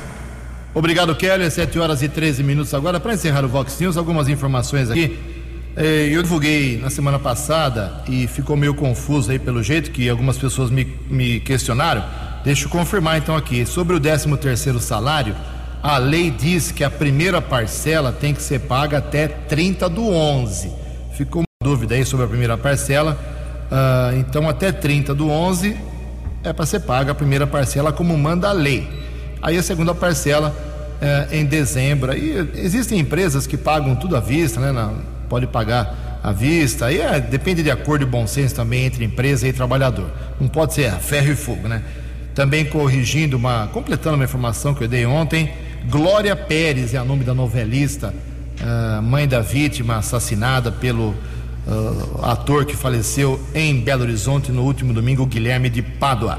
Obrigado, 0.72 1.16
Kelly. 1.16 1.50
7 1.50 1.80
horas 1.80 2.00
e 2.00 2.08
13 2.08 2.44
minutos 2.44 2.72
agora. 2.74 3.00
Para 3.00 3.14
encerrar 3.14 3.44
o 3.44 3.48
Vox 3.48 3.76
News, 3.80 3.96
algumas 3.96 4.28
informações 4.28 4.88
aqui. 4.88 5.29
É, 5.76 6.08
eu 6.10 6.22
divulguei 6.22 6.78
na 6.78 6.90
semana 6.90 7.18
passada 7.18 8.02
e 8.08 8.26
ficou 8.26 8.56
meio 8.56 8.74
confuso 8.74 9.30
aí 9.30 9.38
pelo 9.38 9.62
jeito 9.62 9.92
que 9.92 10.08
algumas 10.08 10.36
pessoas 10.36 10.68
me, 10.70 10.84
me 11.08 11.38
questionaram. 11.40 12.04
Deixa 12.44 12.64
eu 12.64 12.70
confirmar 12.70 13.18
então 13.18 13.36
aqui. 13.36 13.64
Sobre 13.64 13.94
o 13.94 14.00
13 14.00 14.36
terceiro 14.36 14.80
salário, 14.80 15.34
a 15.82 15.96
lei 15.98 16.30
diz 16.30 16.72
que 16.72 16.82
a 16.82 16.90
primeira 16.90 17.40
parcela 17.40 18.12
tem 18.12 18.34
que 18.34 18.42
ser 18.42 18.60
paga 18.60 18.98
até 18.98 19.28
30 19.28 19.88
do 19.88 20.08
11. 20.08 20.72
Ficou 21.16 21.42
uma 21.42 21.70
dúvida 21.70 21.94
aí 21.94 22.04
sobre 22.04 22.26
a 22.26 22.28
primeira 22.28 22.58
parcela. 22.58 23.18
Uh, 23.70 24.16
então, 24.18 24.48
até 24.48 24.72
30 24.72 25.14
do 25.14 25.30
11 25.30 25.76
é 26.42 26.52
para 26.52 26.66
ser 26.66 26.80
paga 26.80 27.12
a 27.12 27.14
primeira 27.14 27.46
parcela 27.46 27.92
como 27.92 28.16
manda 28.18 28.48
a 28.48 28.52
lei. 28.52 28.88
Aí 29.40 29.56
a 29.56 29.62
segunda 29.62 29.94
parcela 29.94 30.54
uh, 31.00 31.34
em 31.34 31.44
dezembro. 31.44 32.10
Aí 32.10 32.50
existem 32.54 32.98
empresas 32.98 33.46
que 33.46 33.56
pagam 33.56 33.94
tudo 33.94 34.16
à 34.16 34.20
vista, 34.20 34.58
né? 34.58 34.72
Na, 34.72 34.92
pode 35.30 35.46
pagar 35.46 36.18
à 36.22 36.32
vista. 36.32 36.86
Aí 36.86 37.00
é, 37.00 37.20
depende 37.20 37.62
de 37.62 37.70
acordo 37.70 38.02
e 38.02 38.06
bom 38.06 38.26
senso 38.26 38.54
também 38.56 38.84
entre 38.84 39.04
empresa 39.04 39.46
e 39.46 39.52
trabalhador. 39.52 40.10
Não 40.40 40.48
pode 40.48 40.74
ser 40.74 40.90
ferro 40.94 41.30
e 41.30 41.36
fogo, 41.36 41.68
né? 41.68 41.82
Também 42.34 42.64
corrigindo 42.64 43.36
uma, 43.36 43.68
completando 43.68 44.16
uma 44.16 44.24
informação 44.24 44.74
que 44.74 44.82
eu 44.82 44.88
dei 44.88 45.06
ontem, 45.06 45.50
Glória 45.88 46.34
Pérez 46.34 46.92
é 46.94 46.98
a 46.98 47.04
nome 47.04 47.24
da 47.24 47.32
novelista, 47.32 48.12
uh, 48.60 49.02
mãe 49.02 49.26
da 49.26 49.40
vítima 49.40 49.96
assassinada 49.96 50.70
pelo 50.70 51.10
uh, 51.10 52.24
ator 52.24 52.64
que 52.64 52.76
faleceu 52.76 53.40
em 53.54 53.80
Belo 53.80 54.02
Horizonte 54.02 54.52
no 54.52 54.62
último 54.62 54.92
domingo, 54.92 55.24
Guilherme 55.26 55.70
de 55.70 55.82
Pádua. 55.82 56.38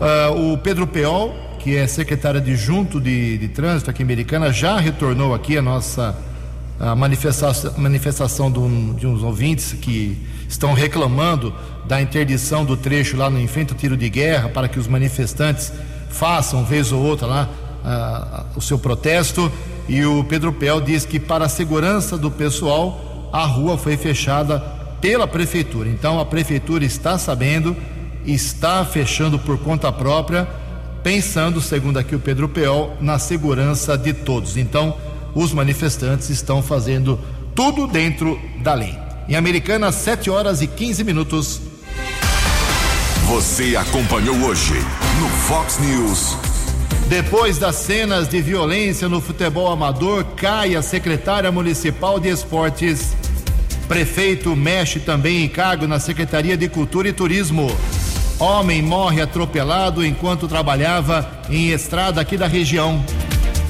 Uh, 0.00 0.52
o 0.52 0.58
Pedro 0.58 0.86
Peol, 0.86 1.34
que 1.58 1.76
é 1.76 1.86
secretário 1.86 2.40
adjunto 2.40 3.00
de, 3.00 3.38
de 3.38 3.48
trânsito 3.48 3.90
aqui 3.90 4.02
em 4.02 4.04
Americana, 4.04 4.52
já 4.52 4.78
retornou 4.78 5.34
aqui 5.34 5.56
a 5.56 5.62
nossa 5.62 6.14
a 6.78 6.94
manifestação, 6.94 7.72
manifestação 7.76 8.50
do, 8.50 8.94
de 8.94 9.06
uns 9.06 9.22
ouvintes 9.22 9.72
que 9.72 10.18
estão 10.48 10.74
reclamando 10.74 11.54
da 11.86 12.00
interdição 12.00 12.64
do 12.64 12.76
trecho 12.76 13.16
lá 13.16 13.30
no 13.30 13.40
enfrente 13.40 13.72
ao 13.72 13.78
tiro 13.78 13.96
de 13.96 14.08
guerra 14.08 14.48
para 14.48 14.68
que 14.68 14.78
os 14.78 14.86
manifestantes 14.86 15.72
façam, 16.10 16.64
vez 16.64 16.92
ou 16.92 17.02
outra, 17.02 17.26
lá 17.26 17.48
o 18.54 18.60
seu 18.60 18.78
protesto. 18.78 19.50
E 19.88 20.04
o 20.04 20.24
Pedro 20.24 20.52
Pel 20.52 20.80
diz 20.80 21.04
que, 21.04 21.20
para 21.20 21.44
a 21.44 21.48
segurança 21.48 22.18
do 22.18 22.30
pessoal, 22.30 23.30
a 23.32 23.44
rua 23.44 23.78
foi 23.78 23.96
fechada 23.96 24.58
pela 25.00 25.26
prefeitura. 25.26 25.88
Então, 25.88 26.18
a 26.18 26.24
prefeitura 26.24 26.84
está 26.84 27.16
sabendo, 27.18 27.76
está 28.26 28.84
fechando 28.84 29.38
por 29.38 29.58
conta 29.58 29.92
própria, 29.92 30.48
pensando, 31.02 31.60
segundo 31.60 31.98
aqui 31.98 32.16
o 32.16 32.18
Pedro 32.18 32.48
Peol, 32.48 32.96
na 33.00 33.18
segurança 33.18 33.96
de 33.96 34.12
todos. 34.12 34.56
Então, 34.56 34.96
os 35.36 35.52
manifestantes 35.52 36.30
estão 36.30 36.62
fazendo 36.62 37.20
tudo 37.54 37.86
dentro 37.86 38.40
da 38.62 38.72
lei. 38.72 38.98
Em 39.28 39.36
Americana, 39.36 39.92
7 39.92 40.30
horas 40.30 40.62
e 40.62 40.66
15 40.66 41.04
minutos. 41.04 41.60
Você 43.26 43.76
acompanhou 43.76 44.34
hoje 44.36 44.72
no 45.20 45.28
Fox 45.28 45.78
News. 45.78 46.36
Depois 47.08 47.58
das 47.58 47.76
cenas 47.76 48.28
de 48.28 48.40
violência 48.40 49.08
no 49.10 49.20
futebol 49.20 49.70
amador, 49.70 50.24
cai 50.36 50.74
a 50.74 50.80
secretária 50.80 51.52
municipal 51.52 52.18
de 52.18 52.28
esportes. 52.28 53.14
Prefeito 53.86 54.56
mexe 54.56 55.00
também 55.00 55.44
em 55.44 55.48
cargo 55.48 55.86
na 55.86 56.00
Secretaria 56.00 56.56
de 56.56 56.68
Cultura 56.68 57.08
e 57.08 57.12
Turismo. 57.12 57.70
Homem 58.38 58.80
morre 58.80 59.20
atropelado 59.20 60.04
enquanto 60.04 60.48
trabalhava 60.48 61.28
em 61.50 61.68
estrada 61.70 62.20
aqui 62.22 62.38
da 62.38 62.46
região. 62.46 63.04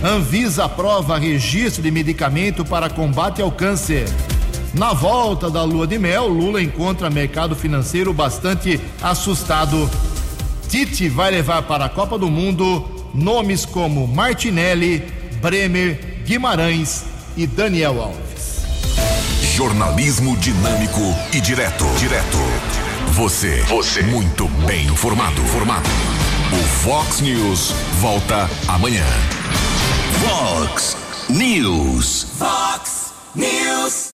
Anvisa 0.03 0.65
aprova 0.65 1.19
registro 1.19 1.83
de 1.83 1.91
medicamento 1.91 2.65
para 2.65 2.91
combate 2.91 3.41
ao 3.41 3.51
câncer. 3.51 4.07
Na 4.75 4.93
volta 4.93 5.51
da 5.51 5.63
lua 5.63 5.87
de 5.87 5.99
mel, 5.99 6.29
Lula 6.29 6.63
encontra 6.63 7.09
mercado 7.09 7.57
financeiro 7.57 8.13
bastante 8.13 8.79
assustado. 9.03 9.91
Tite 10.69 11.09
vai 11.09 11.31
levar 11.31 11.63
para 11.63 11.87
a 11.87 11.89
Copa 11.89 12.19
do 12.19 12.31
Mundo 12.31 12.87
nomes 13.15 13.65
como 13.65 14.07
Martinelli, 14.07 15.03
Bremer, 15.41 16.23
Guimarães 16.27 17.05
e 17.37 17.47
Daniel 17.47 18.03
Alves. 18.03 18.27
Jornalismo 19.55 20.37
dinâmico 20.37 21.01
e 21.33 21.41
direto. 21.41 21.87
Direto. 21.99 22.37
Você. 23.13 23.63
Você. 23.63 24.03
Muito 24.03 24.47
bem 24.67 24.85
informado. 24.87 25.41
Formado. 25.45 25.89
O 26.53 26.63
Fox 26.63 27.23
News 27.23 27.75
volta 27.99 28.51
amanhã. 28.69 29.05
Fox 30.29 30.97
News. 31.31 32.25
Fox 32.39 33.13
News. 33.37 33.97